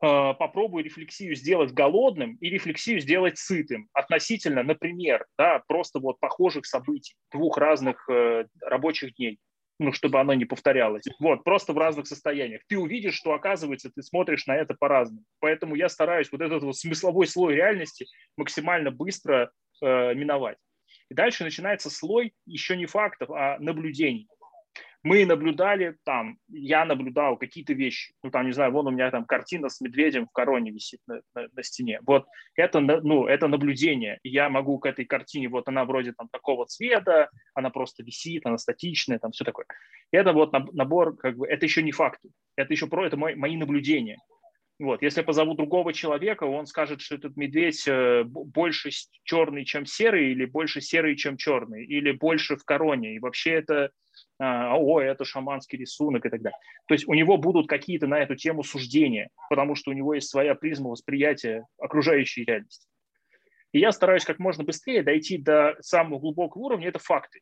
[0.02, 7.16] попробуй рефлексию сделать голодным и рефлексию сделать сытым относительно, например, да, просто вот похожих событий,
[7.32, 9.39] двух разных э, рабочих дней
[9.82, 11.04] ну, чтобы оно не повторялось.
[11.20, 12.62] Вот, просто в разных состояниях.
[12.68, 15.24] Ты увидишь, что, оказывается, ты смотришь на это по-разному.
[15.39, 18.06] Поэтому я стараюсь вот этот вот смысловой слой реальности
[18.38, 20.58] максимально быстро э, миновать.
[21.10, 24.28] И дальше начинается слой еще не фактов, а наблюдений
[25.04, 29.26] мы наблюдали там, я наблюдал какие-то вещи, ну там, не знаю, вон у меня там
[29.26, 31.99] картина с медведем в короне висит на, на, на стене.
[32.06, 34.20] Вот это, ну, это наблюдение.
[34.24, 38.58] я могу к этой картине, вот она вроде там такого цвета, она просто висит, она
[38.58, 39.66] статичная, там все такое.
[40.12, 43.58] Это вот набор, как бы, это еще не факты, это еще про, это мои, мои
[43.58, 44.18] наблюдения.
[44.82, 45.04] Вот.
[45.04, 48.89] Если я позову другого человека, он скажет, что этот медведь э, больше
[49.24, 53.16] черный, чем серый, или больше серый, чем черный, или больше в короне.
[53.16, 53.91] И вообще это
[54.42, 56.58] о, это шаманский рисунок и так далее.
[56.88, 60.30] То есть у него будут какие-то на эту тему суждения, потому что у него есть
[60.30, 62.88] своя призма восприятия окружающей реальности.
[63.72, 67.42] И я стараюсь как можно быстрее дойти до самого глубокого уровня, это факты.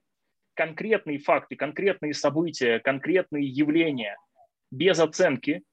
[0.56, 4.18] Конкретные факты, конкретные события, конкретные явления,
[4.70, 5.64] без оценки,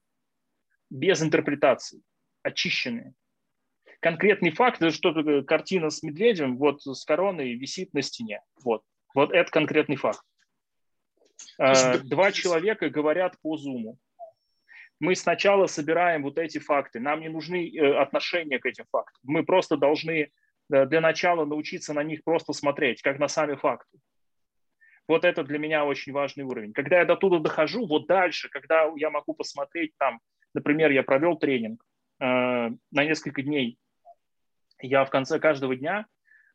[0.88, 2.02] без интерпретации,
[2.42, 3.14] очищенные.
[4.00, 8.40] Конкретный факт, это что картина с медведем, вот с короной висит на стене.
[8.62, 8.82] Вот.
[9.14, 10.20] Вот это конкретный факт.
[11.58, 13.96] Э, два человека говорят по Zoom.
[14.98, 17.00] Мы сначала собираем вот эти факты.
[17.00, 19.20] Нам не нужны э, отношения к этим фактам.
[19.24, 20.30] Мы просто должны
[20.68, 23.98] для начала научиться на них просто смотреть, как на сами факты.
[25.08, 26.72] Вот это для меня очень важный уровень.
[26.72, 30.20] Когда я до туда дохожу, вот дальше, когда я могу посмотреть там,
[30.54, 31.82] например, я провел тренинг
[32.20, 33.78] э, на несколько дней,
[34.80, 36.06] я в конце каждого дня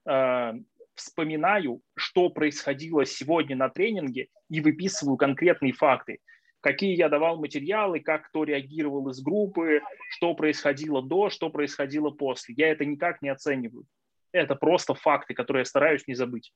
[0.05, 0.53] э,
[1.01, 6.19] вспоминаю, что происходило сегодня на тренинге и выписываю конкретные факты.
[6.61, 9.81] Какие я давал материалы, как кто реагировал из группы,
[10.11, 12.53] что происходило до, что происходило после.
[12.55, 13.85] Я это никак не оцениваю.
[14.31, 16.53] Это просто факты, которые я стараюсь не забыть.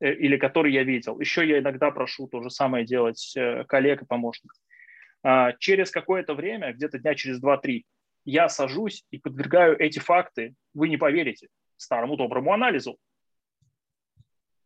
[0.00, 1.20] Э, или который я видел.
[1.20, 4.56] Еще я иногда прошу то же самое делать э, коллег и помощников.
[5.22, 7.82] А, через какое-то время, где-то дня через 2-3,
[8.24, 12.96] я сажусь и подвергаю эти факты, вы не поверите, старому доброму анализу.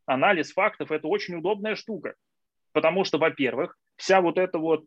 [0.06, 2.14] Анализ фактов– это очень удобная штука,
[2.72, 4.84] потому что, во-первых, вся вот эта вот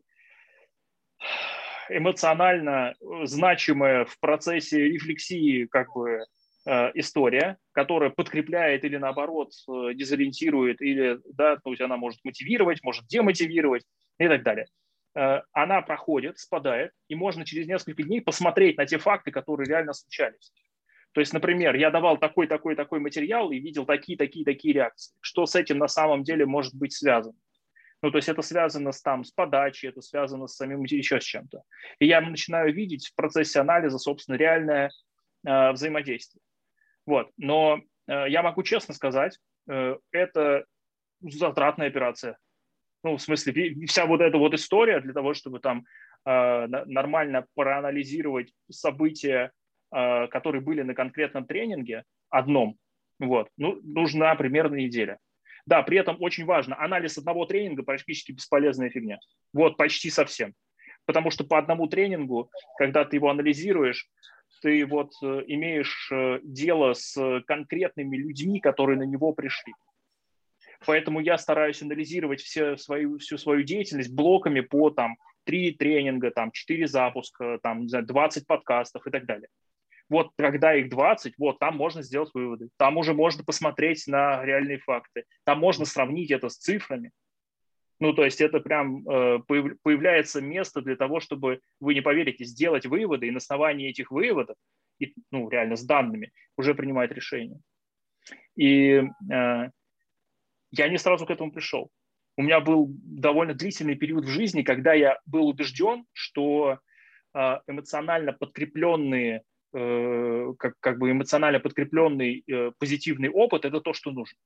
[1.88, 2.94] эмоционально
[3.24, 6.24] значимая в процессе рефлексии как бы
[6.70, 12.82] Э, история, которая подкрепляет или наоборот э, дезориентирует, или да, то есть она может мотивировать,
[12.82, 13.86] может демотивировать
[14.18, 14.66] и так далее.
[15.14, 19.94] Э, она проходит, спадает, и можно через несколько дней посмотреть на те факты, которые реально
[19.94, 20.52] случались.
[21.12, 25.14] То есть, например, я давал такой, такой, такой материал и видел такие, такие, такие реакции.
[25.20, 27.36] Что с этим на самом деле может быть связано?
[28.02, 31.24] Ну, то есть это связано с, там, с подачей, это связано с самим еще с
[31.24, 31.62] чем-то.
[31.98, 34.90] И я начинаю видеть в процессе анализа, собственно, реальное
[35.44, 36.40] э, взаимодействие.
[37.06, 37.30] Вот.
[37.36, 39.38] Но э, я могу честно сказать,
[39.68, 40.64] э, это
[41.20, 42.38] затратная операция.
[43.02, 45.84] Ну, в смысле, вся вот эта вот история для того, чтобы там
[46.24, 49.50] э, нормально проанализировать события,
[49.90, 52.76] которые были на конкретном тренинге, одном,
[53.18, 55.18] вот, ну, нужна примерно неделя.
[55.66, 59.18] Да, при этом очень важно, анализ одного тренинга практически бесполезная фигня.
[59.52, 60.54] Вот, почти совсем.
[61.04, 64.08] Потому что по одному тренингу, когда ты его анализируешь,
[64.62, 69.72] ты вот э, имеешь э, дело с конкретными людьми, которые на него пришли.
[70.86, 76.50] Поэтому я стараюсь анализировать все свою, всю свою деятельность блоками по там, три тренинга, там,
[76.50, 79.48] 4 запуска, там, не знаю, 20 подкастов и так далее.
[80.08, 82.68] Вот когда их 20, вот там можно сделать выводы.
[82.78, 85.24] Там уже можно посмотреть на реальные факты.
[85.44, 87.12] Там можно сравнить это с цифрами.
[88.00, 89.40] Ну, то есть это прям э,
[89.82, 94.56] появляется место для того, чтобы, вы не поверите, сделать выводы и на основании этих выводов,
[95.00, 97.60] и, ну, реально с данными, уже принимать решение.
[98.56, 99.70] И э,
[100.70, 101.90] я не сразу к этому пришел.
[102.36, 106.78] У меня был довольно длительный период в жизни, когда я был убежден, что
[107.34, 109.42] э, эмоционально подкрепленные,
[109.72, 114.38] как, как бы эмоционально подкрепленный э, позитивный опыт– это то, что нужно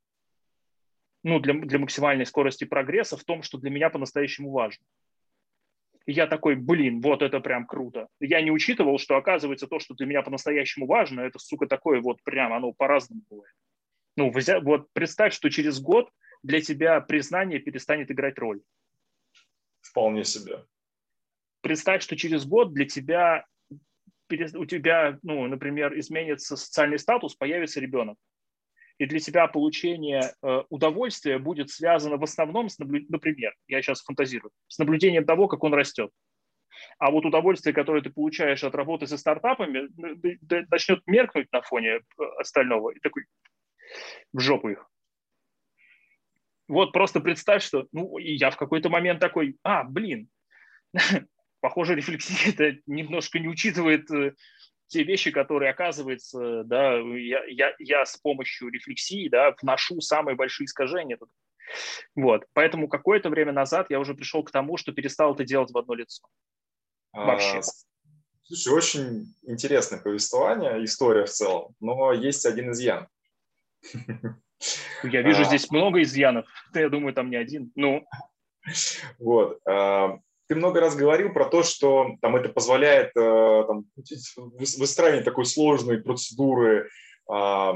[1.22, 4.84] ну, для, для максимальной скорости прогресса в том, что для меня по-настоящему важно.
[6.04, 8.08] И я такой, блин, вот это прям круто.
[8.18, 12.20] Я не учитывал, что оказывается то, что для меня по-настоящему важно, это, сука, такое вот
[12.24, 13.54] прям, оно по-разному бывает.
[14.16, 16.10] Ну, вот представь, что через год
[16.42, 18.60] для тебя признание перестанет играть роль.
[19.80, 20.64] Вполне себе.
[21.60, 23.46] Представь, что через год для тебя,
[24.55, 28.16] у тебя, ну, например, изменится социальный статус, появится ребенок
[29.03, 33.05] и для тебя получение э, удовольствия будет связано в основном с, наблю...
[33.09, 36.11] например, я сейчас фантазирую, с наблюдением того, как он растет.
[36.99, 39.89] А вот удовольствие, которое ты получаешь от работы со стартапами,
[40.70, 42.01] начнет меркнуть на фоне э,
[42.39, 43.24] остального, и такой
[44.33, 44.89] в жопу их.
[46.68, 50.28] Вот просто представь, что ну, и я в какой-то момент такой, а, блин,
[51.62, 54.34] похоже, рефлексия это немножко не учитывает э,
[54.88, 60.66] те вещи, которые, оказывается, да, я, я, я с помощью рефлексии да, вношу самые большие
[60.66, 61.32] искажения туда.
[62.14, 62.44] Вот.
[62.52, 65.94] Поэтому какое-то время назад я уже пришел к тому, что перестал это делать в одно
[65.94, 66.22] лицо.
[67.12, 67.58] Вообще.
[67.58, 67.62] А,
[68.42, 73.08] слушай, очень интересное повествование, история в целом, но есть один изъян.
[75.02, 76.46] Я вижу а, здесь много изъянов.
[76.74, 77.72] Я думаю, там не один.
[77.74, 78.04] Ну.
[79.18, 79.58] Вот.
[79.66, 80.18] А,
[80.53, 83.86] ты много раз говорил про то, что там это позволяет э, там,
[84.44, 86.90] выстраивать такой сложной процедуры
[87.32, 87.72] э,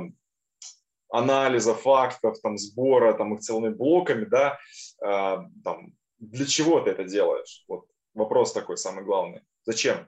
[1.08, 4.58] анализа фактов, там, сбора там, их целыми блоками, да,
[5.02, 7.64] э, там, для чего ты это делаешь?
[7.66, 9.40] Вот вопрос такой самый главный.
[9.64, 10.06] Зачем?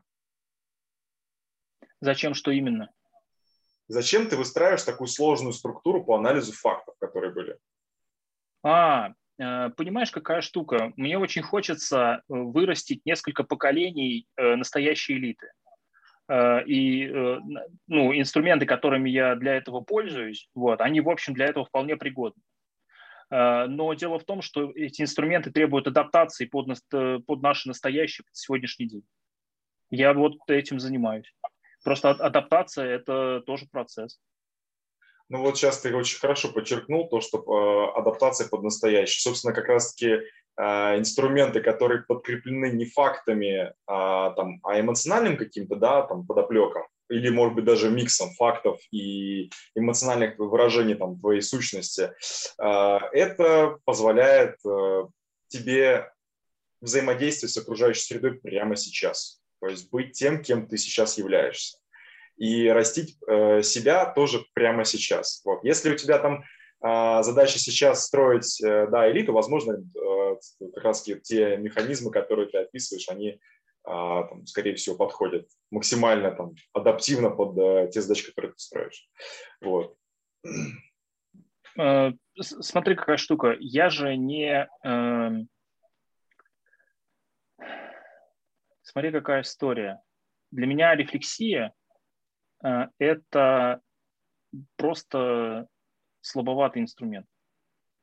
[2.02, 2.92] Зачем что именно?
[3.86, 7.58] Зачем ты выстраиваешь такую сложную структуру по анализу фактов, которые были?
[8.62, 10.92] А, понимаешь, какая штука?
[10.96, 15.50] Мне очень хочется э, вырастить несколько поколений э, настоящей элиты.
[16.66, 17.06] И
[17.86, 22.42] ну, инструменты, которыми я для этого пользуюсь, вот, они, в общем, для этого вполне пригодны.
[23.30, 28.88] Но дело в том, что эти инструменты требуют адаптации под, под наши настоящие, под сегодняшний
[28.88, 29.04] день.
[29.88, 31.32] Я вот этим занимаюсь.
[31.82, 34.20] Просто адаптация– это тоже процесс.
[35.28, 39.20] Ну вот сейчас ты очень хорошо подчеркнул то, что э, адаптация под настоящий.
[39.20, 40.22] Собственно, как раз-таки э,
[40.98, 47.54] инструменты, которые подкреплены не фактами, а, там, а эмоциональным каким-то, да, там, подоплеком, или, может
[47.54, 52.10] быть, даже миксом фактов и эмоциональных выражений там, твоей сущности,
[52.58, 54.56] э, это позволяет
[55.48, 56.10] тебе
[56.80, 59.42] взаимодействовать с окружающей средой прямо сейчас.
[59.60, 61.78] То есть быть тем, кем ты сейчас являешься
[62.38, 65.42] и растить э, себя тоже прямо сейчас.
[65.44, 65.64] Вот.
[65.64, 66.44] Если у тебя там
[66.82, 70.36] э, задача сейчас строить э, да, элиту, возможно, э,
[70.74, 73.38] как раз те механизмы, которые ты описываешь, они э,
[73.84, 79.08] там, скорее всего, подходят максимально там, адаптивно под э, те задачи, которые ты строишь.
[79.60, 79.96] Вот.
[81.76, 83.56] Э, смотри, какая штука.
[83.58, 84.68] Я же не...
[84.84, 85.30] Э...
[88.82, 90.00] Смотри, какая история.
[90.50, 91.74] Для меня рефлексия
[92.60, 93.80] это
[94.76, 95.68] просто
[96.20, 97.26] слабоватый инструмент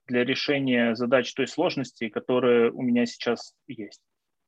[0.08, 4.01] для решения задач той сложности, которая у меня сейчас есть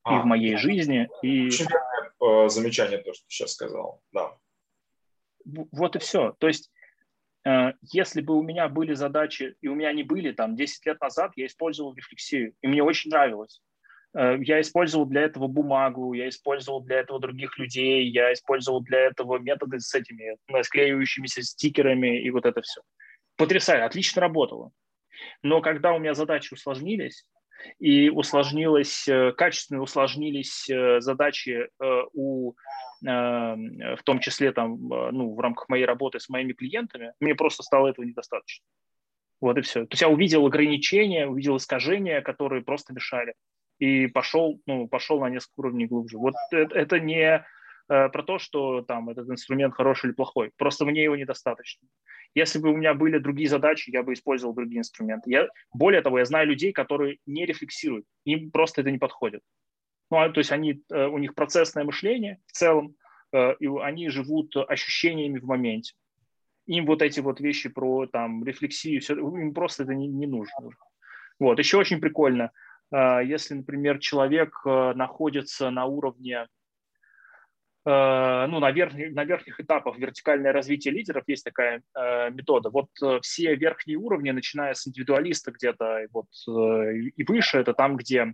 [0.03, 0.57] а, и в моей да.
[0.57, 1.09] жизни.
[1.21, 1.47] И...
[1.47, 4.37] Очень э, замечание то, что ты сейчас сказал, да.
[5.45, 6.35] Вот и все.
[6.39, 6.71] То есть,
[7.45, 11.01] э, если бы у меня были задачи, и у меня не были, там, 10 лет
[11.01, 13.61] назад я использовал рефлексию, и мне очень нравилось.
[14.15, 18.99] Э, я использовал для этого бумагу, я использовал для этого других людей, я использовал для
[18.99, 22.81] этого методы с этими склеивающимися стикерами и вот это все.
[23.35, 24.71] Потрясающе, отлично работало.
[25.41, 27.25] Но когда у меня задачи усложнились,
[27.79, 31.69] и усложнилось, э, качественно усложнились э, задачи
[32.13, 32.53] у,
[32.99, 37.89] в том числе там, ну, в рамках моей работы с моими клиентами, мне просто стало
[37.89, 38.65] этого недостаточно.
[39.39, 39.81] Вот и все.
[39.81, 43.35] То есть я увидел ограничения, увидел искажения, которые просто мешали
[43.79, 46.17] и пошел, ну, пошел на несколько уровней глубже.
[46.17, 47.43] Вот это, это не э,
[47.87, 50.51] про то, что там этот инструмент хороший или плохой.
[50.57, 51.87] Просто мне его недостаточно.
[52.33, 55.31] Если бы у меня были другие задачи, я бы использовал другие инструменты.
[55.31, 59.41] Я, более того, я знаю людей, которые не рефлексируют, им просто это не подходит.
[60.09, 62.95] Ну, а, то есть они, э, у них процессное мышление в целом,
[63.31, 65.93] э, и они живут ощущениями в моменте.
[66.65, 70.69] Им вот эти вот вещи про там рефлексию, все, им просто это не, не нужно.
[71.39, 71.59] Вот.
[71.59, 72.51] Еще очень прикольно–
[72.91, 76.47] если, например, человек э, находится на уровне,
[77.85, 82.69] э, ну, на, верхних, на верхних этапах вертикальное развитие лидеров, есть такая э, метода.
[82.69, 82.89] Вот
[83.23, 88.33] все верхние уровни, начиная с индивидуалиста где-то вот, и выше, это там, где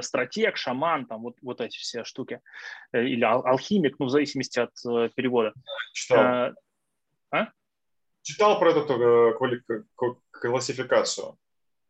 [0.00, 2.40] стратег, шаман, там вот, вот эти все штуки,
[2.92, 4.72] или ал- алхимик, ну, в зависимости от
[5.14, 5.52] перевода.
[5.92, 6.54] Читал.
[7.30, 7.48] А?
[8.22, 8.86] Читал про эту
[10.40, 11.36] классификацию.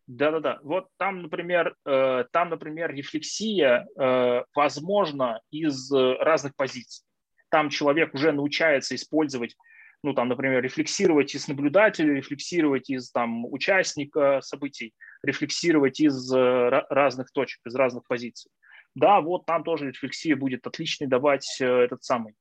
[0.06, 0.60] Да-да-да.
[0.62, 7.04] Вот там, например, э, там, например, рефлексия э, возможна из разных позиций.
[7.50, 9.56] Там человек уже научается использовать,
[10.04, 14.94] ну, там, например, рефлексировать из наблюдателя, рефлексировать из там, участника событий,
[15.24, 18.52] рефлексировать из э, разных точек, из разных позиций.
[18.94, 22.32] Да, вот там тоже рефлексия будет отличный давать этот самый,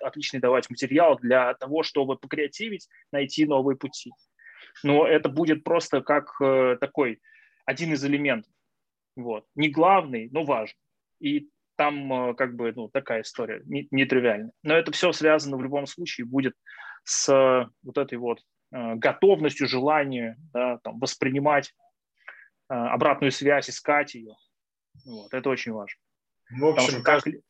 [0.00, 4.10] отличный давать материал для того, чтобы покреативить, найти новые пути
[4.82, 7.20] но это будет просто как э, такой
[7.64, 8.52] один из элементов.
[9.16, 9.46] Вот.
[9.54, 10.78] Не главный, но важный.
[11.20, 14.52] И там э, как бы ну, такая история, нетривиальная.
[14.62, 16.54] Но это все связано в любом случае будет
[17.04, 21.72] с э, вот этой вот готовностью, желанием да, там, воспринимать
[22.66, 24.34] обратную связь, искать ее.
[25.04, 26.00] Вот, это очень важно.
[26.50, 27.04] В общем, как...
[27.04, 27.42] каждый,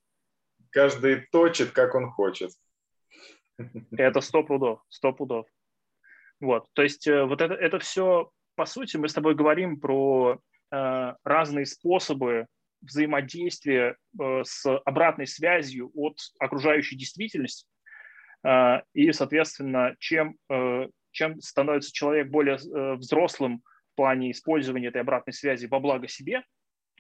[0.69, 2.51] каждый точит, как он хочет.
[3.93, 5.47] Это сто пудов, сто пудов.
[6.41, 10.41] Вот, то есть э, вот это, это все, по сути, мы с тобой говорим про
[10.71, 12.47] э, разные способы
[12.83, 17.67] взаимодействия э, с обратной связью от окружающей действительности.
[18.45, 23.63] Э, и, соответственно, чем, э, чем становится человек более э, взрослым
[23.93, 26.43] в плане использования этой обратной связи во благо себе,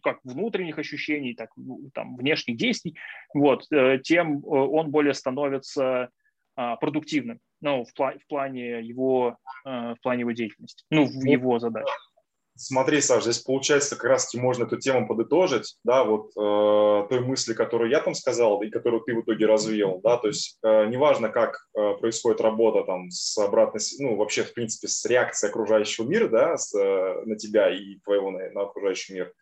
[0.05, 2.97] как внутренних ощущений, так ну, там, внешних действий,
[3.32, 6.11] вот, э, тем э, он более становится
[6.55, 11.59] продуктивным ну, в, пла- в плане его, э, в плане его деятельности, ну, в его
[11.59, 12.10] задачах.
[12.56, 17.52] Смотри, Саш, здесь получается как раз-таки можно эту тему подытожить, да, вот э, той мысли,
[17.52, 21.31] которую я там сказал и которую ты в итоге развил, да, то есть э, неважно,
[21.31, 26.28] как э, происходит работа там с обратной, ну, вообще, в принципе, с реакцией окружающего мира,
[26.28, 29.32] да, с, э, на тебя и твоего на, на окружающий мир,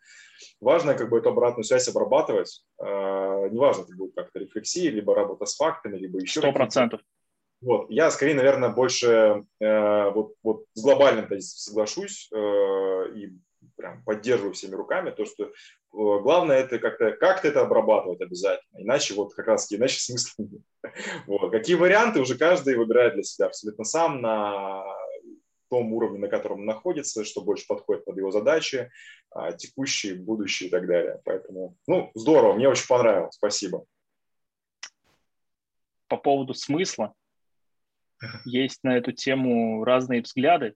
[0.59, 5.45] важно как бы эту обратную связь обрабатывать, э, неважно, это будет как-то рефлексия, либо работа
[5.45, 6.39] с фактами, либо еще...
[6.39, 7.01] Сто процентов
[7.61, 7.89] Вот.
[7.89, 12.37] Я скорее, наверное, больше э, вот, вот с глобальным соглашусь э,
[13.15, 13.33] и
[13.75, 15.49] прям поддерживаю всеми руками, то, что э,
[15.91, 20.61] главное это как-то как это обрабатывать обязательно, иначе вот как раз иначе смысла нет.
[21.27, 21.51] Вот.
[21.51, 24.83] Какие варианты уже каждый выбирает для себя абсолютно сам на
[25.73, 28.91] том уровне, на котором он находится, что больше подходит под его задачи,
[29.31, 31.19] а, текущие, будущие и так далее.
[31.25, 33.85] Поэтому, ну, здорово, мне очень понравилось, спасибо.
[36.07, 37.15] По поводу смысла,
[38.45, 40.75] есть на эту тему разные взгляды.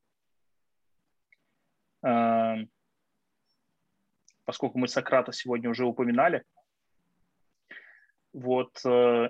[2.01, 2.55] А,
[4.45, 6.43] поскольку мы Сократа сегодня уже упоминали,
[8.33, 9.29] вот э,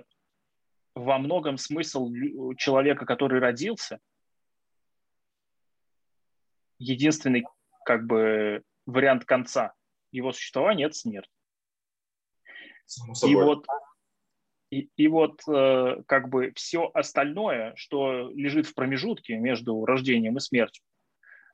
[0.94, 2.10] во многом смысл
[2.56, 3.98] человека, который родился,
[6.78, 7.44] единственный
[7.84, 9.74] как бы вариант конца
[10.12, 11.30] его существования– это смерть.
[13.26, 13.66] И вот,
[14.70, 20.40] и, и вот э, как бы все остальное, что лежит в промежутке между рождением и
[20.40, 20.82] смертью,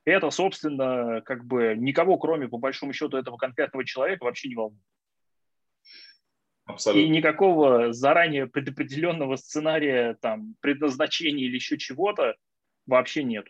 [0.05, 4.83] это, собственно, как бы никого, кроме, по большому счету, этого конкретного человека, вообще не волнует.
[6.65, 7.01] Абсолютно.
[7.01, 12.35] И никакого заранее предопределенного сценария, там, предназначения или еще чего-то
[12.85, 13.47] вообще нет.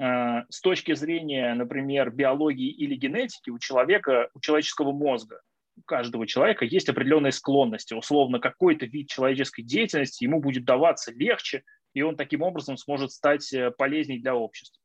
[0.00, 5.40] Э, с точки зрения, например, биологии или генетики, у человека, у человеческого мозга,
[5.76, 7.94] у каждого человека есть определенные склонности.
[7.94, 11.62] Условно, какой-то вид человеческой деятельности ему будет даваться легче,
[11.92, 14.80] и он таким образом сможет стать э, полезней для общества.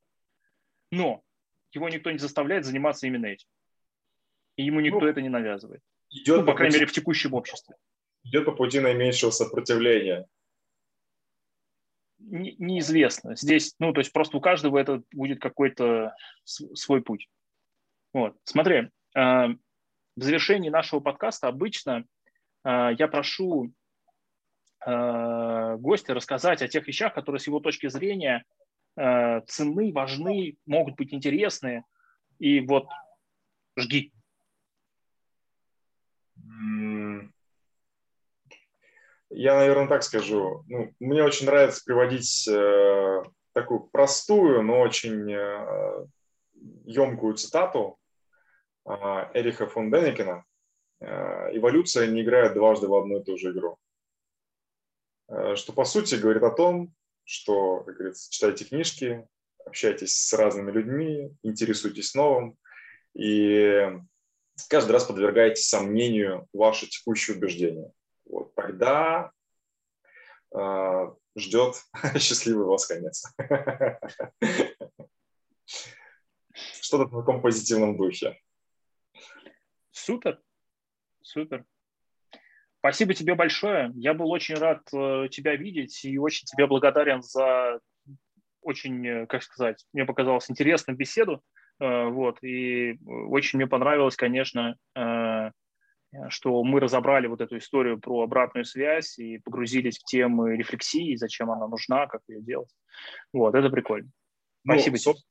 [0.91, 1.23] Но
[1.71, 3.47] его никто не заставляет заниматься именно этим.
[4.57, 5.81] И ему никто ну, это не навязывает.
[6.09, 7.75] Идет ну, по, по крайней пути, мере, в текущем обществе.
[8.23, 10.27] Идет по пути наименьшего сопротивления
[12.19, 13.35] неизвестно.
[13.35, 17.27] Здесь, ну, то есть просто у каждого это будет какой-то свой путь.
[18.13, 22.05] Вот, смотри, а, в завершении нашего подкаста обычно
[22.63, 23.71] а, я прошу
[24.79, 28.43] а, гостя рассказать о тех вещах, которые с его точки зрения
[28.95, 31.85] ценны, важны, могут быть интересны.
[32.37, 32.89] И вот
[33.77, 34.11] жги.
[39.29, 40.63] Я, наверное, так скажу.
[40.67, 43.23] Ну, мне очень нравится приводить э,
[43.53, 46.05] такую простую, но очень э,
[46.85, 47.99] емкую цитату
[48.85, 48.91] э,
[49.33, 50.43] Эриха фон Денекена.
[50.99, 53.77] Э, «Эволюция не играет дважды в одну и ту же игру».
[55.27, 56.93] Э, что, по сути, говорит о том,
[57.23, 59.27] что, как говорится, читайте книжки,
[59.63, 62.57] общайтесь с разными людьми, интересуйтесь новым,
[63.13, 63.87] и
[64.69, 67.91] каждый раз подвергайте сомнению ваши текущие убеждения.
[68.79, 69.31] Тогда
[70.55, 71.75] э, ждет
[72.17, 73.25] счастливый вас конец.
[76.81, 78.39] Что-то в таком позитивном духе.
[79.91, 80.41] Супер,
[81.21, 81.65] супер.
[82.79, 83.91] Спасибо тебе большое.
[83.95, 87.81] Я был очень рад э, тебя видеть и очень тебе благодарен за
[88.61, 91.43] очень, э, как сказать, мне показалось интересную беседу.
[91.81, 94.77] Э, вот, и очень мне понравилось, конечно,
[96.29, 101.51] что мы разобрали вот эту историю про обратную связь и погрузились в темы рефлексии, зачем
[101.51, 102.69] она нужна, как ее делать.
[103.31, 104.09] Вот, это прикольно.
[104.63, 105.23] Ну, спасибо ну, тебе.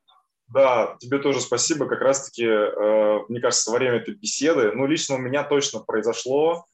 [0.49, 1.87] Да, тебе тоже спасибо.
[1.87, 6.65] Как раз-таки, э, мне кажется, во время этой беседы, ну, лично у меня точно произошло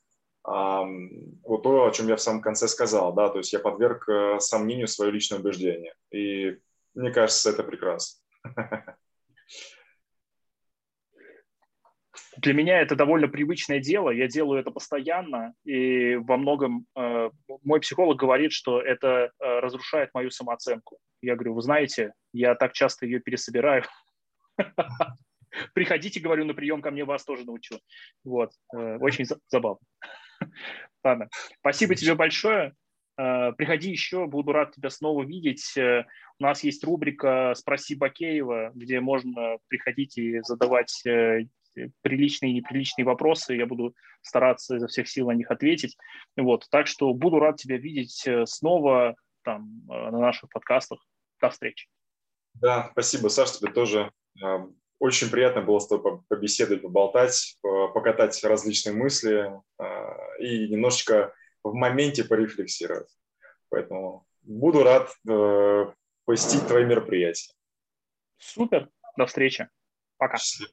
[0.46, 0.50] э,
[1.42, 4.38] вот то, о чем я в самом конце сказал, да, то есть я подверг э,
[4.38, 5.94] сомнению свое личное убеждение.
[6.12, 6.58] И
[6.94, 8.20] мне кажется, это прекрасно.
[12.44, 17.30] Для меня это довольно привычное дело, я делаю это постоянно, и во многом э,
[17.62, 20.98] мой психолог говорит, что это э, разрушает мою самооценку.
[21.22, 23.84] Я говорю, вы знаете, я так часто ее пересобираю.
[25.72, 27.80] Приходите, говорю, на прием ко мне, вас тоже научу.
[28.24, 29.80] Вот, э, очень забавно.
[31.02, 31.30] Ладно,
[31.60, 32.74] спасибо тебе большое.
[33.16, 35.74] Э, приходи еще, буду рад тебя снова видеть.
[35.78, 36.04] Э,
[36.38, 41.02] у нас есть рубрика «Спроси Бакеева», где можно приходить и задавать
[42.02, 45.96] приличные и неприличные вопросы, я буду стараться изо всех сил на них ответить.
[46.36, 51.04] Вот, так что буду рад тебя видеть э, снова там э, на наших подкастах.
[51.40, 51.88] До встречи.
[52.54, 54.46] Да, спасибо, Саша, тебе тоже э,
[54.98, 59.52] очень приятно было с тобой побеседовать, поболтать, покатать различные мысли
[60.38, 63.08] и немножечко в моменте порефлексировать.
[63.68, 65.10] Поэтому буду рад
[66.24, 67.52] посетить твои мероприятия.
[68.38, 69.68] Супер, до встречи.
[70.16, 70.38] Пока.
[70.38, 70.72] Счастливо.